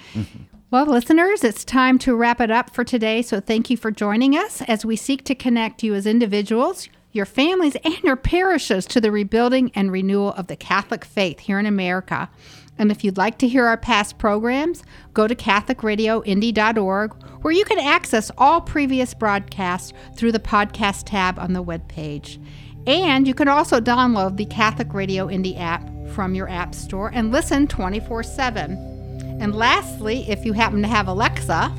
Well, 0.70 0.86
listeners, 0.86 1.44
it's 1.44 1.64
time 1.64 2.00
to 2.00 2.16
wrap 2.16 2.42
it 2.42 2.50
up 2.50 2.74
for 2.74 2.84
today. 2.84 3.22
So 3.22 3.40
thank 3.40 3.70
you 3.70 3.78
for 3.78 3.92
joining 3.92 4.36
us 4.36 4.62
as 4.64 4.86
we 4.86 4.96
seek 4.96 5.24
to 5.26 5.36
connect 5.36 5.84
you 5.84 5.94
as 5.94 6.08
individuals, 6.08 6.90
your 7.12 7.26
families, 7.26 7.76
and 7.84 7.98
your 8.04 8.16
parishes 8.16 8.86
to 8.88 9.00
the 9.00 9.12
rebuilding 9.12 9.72
and 9.76 9.92
renewal 9.92 10.34
of 10.34 10.48
the 10.48 10.56
Catholic 10.56 11.06
faith 11.06 11.42
here 11.42 11.60
in 11.60 11.66
America. 11.66 12.30
And 12.78 12.92
if 12.92 13.04
you'd 13.04 13.18
like 13.18 13.38
to 13.40 13.48
hear 13.48 13.66
our 13.66 13.78
past 13.78 14.18
programs, 14.18 14.84
go 15.14 15.28
to 15.28 15.36
CatholicRadioIndy.org, 15.36 17.14
where 17.42 17.54
you 17.54 17.66
can 17.66 17.80
access 17.80 18.32
all 18.38 18.62
previous 18.62 19.14
broadcasts 19.14 19.94
through 20.16 20.32
the 20.32 20.40
podcast 20.40 21.04
tab 21.06 21.38
on 21.38 21.54
the 21.54 21.64
webpage. 21.64 22.44
And 22.88 23.28
you 23.28 23.34
can 23.34 23.48
also 23.48 23.80
download 23.80 24.38
the 24.38 24.46
Catholic 24.46 24.94
Radio 24.94 25.30
Indy 25.30 25.56
app 25.56 25.88
from 26.10 26.36
your 26.36 26.50
app 26.50 26.76
store 26.76 27.12
and 27.14 27.32
listen 27.32 27.68
24 27.68 28.24
7. 28.24 29.38
And 29.40 29.56
lastly, 29.56 30.26
if 30.30 30.46
you 30.46 30.54
happen 30.54 30.82
to 30.82 30.88
have 30.88 31.08
Alexa, 31.08 31.70